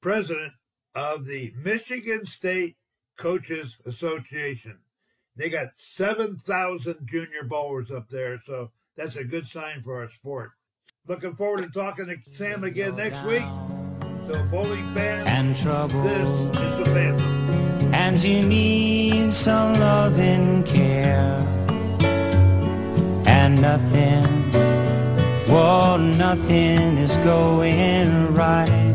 president 0.00 0.52
of 0.94 1.26
the 1.26 1.52
Michigan 1.56 2.26
State 2.26 2.76
Coaches 3.16 3.76
Association. 3.86 4.78
They 5.36 5.48
got 5.50 5.68
7,000 5.76 7.08
junior 7.10 7.44
bowlers 7.44 7.90
up 7.90 8.08
there, 8.10 8.40
so 8.46 8.70
that's 8.96 9.16
a 9.16 9.24
good 9.24 9.46
sign 9.48 9.82
for 9.82 10.02
our 10.02 10.10
sport. 10.10 10.50
Looking 11.06 11.36
forward 11.36 11.62
to 11.62 11.70
talking 11.70 12.06
to 12.06 12.36
Sam 12.36 12.64
again 12.64 12.96
next 12.96 13.24
week. 13.24 13.44
So, 14.30 14.44
bowling 14.50 14.84
fans, 14.94 15.26
and 15.26 15.56
trouble. 15.56 16.02
this 16.02 16.58
is 16.58 16.78
the 16.78 16.84
Phantom. 16.92 17.94
and 17.94 18.22
you 18.22 18.42
need 18.42 19.32
some 19.32 19.72
love 19.80 20.18
and 20.18 20.66
care 20.66 21.42
and 23.26 23.60
nothing 23.60 24.24
well 25.48 25.96
nothing 25.96 26.98
is 26.98 27.16
going 27.18 28.34
right 28.34 28.87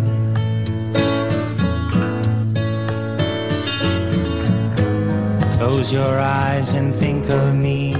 close 5.84 5.92
your 5.92 6.18
eyes 6.18 6.74
and 6.76 6.96
think 6.96 7.30
of 7.30 7.54
me. 7.54 7.94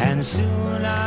And 0.00 0.24
soon 0.24 0.84
I 0.84 1.03